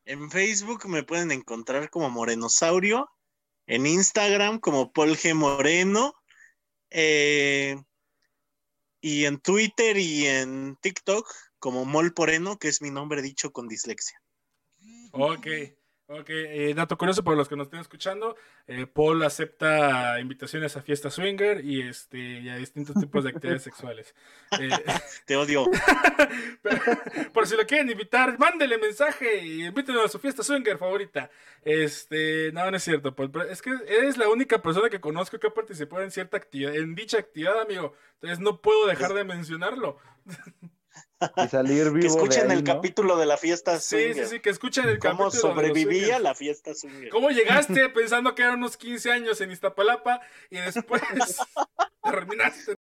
[0.06, 3.10] En Facebook me pueden encontrar como Morenosaurio.
[3.68, 5.34] En Instagram como Paul G.
[5.34, 6.14] Moreno.
[6.91, 7.76] Eh,
[9.02, 13.68] y en Twitter y en TikTok como Mol Poreno, que es mi nombre dicho con
[13.68, 14.22] dislexia.
[15.11, 15.48] Ok.
[16.07, 18.36] Ok, eh, dato curioso para los que nos estén escuchando,
[18.68, 24.14] eh, Paul acepta invitaciones a fiesta swinger y, este, a distintos tipos de actividades sexuales.
[24.60, 24.69] Eh,
[25.26, 25.65] Te odio.
[27.34, 31.32] por si lo quieren invitar, mándele mensaje y invítenlo a su fiesta swinger favorita.
[31.64, 35.48] Este, no, no es cierto, Paul, es que eres la única persona que conozco que
[35.48, 37.95] ha participado en cierta actividad, en dicha actividad, amigo.
[38.15, 39.98] Entonces no puedo dejar de mencionarlo.
[41.38, 42.02] y salir vivo.
[42.02, 46.20] Que escuchen el capítulo de la fiesta Sí, sí, sí, que escuchen el ¿Cómo sobrevivía
[46.20, 47.10] la fiesta swinger?
[47.10, 51.02] ¿Cómo llegaste pensando que eran unos 15 años en Iztapalapa y después
[52.04, 52.76] terminaste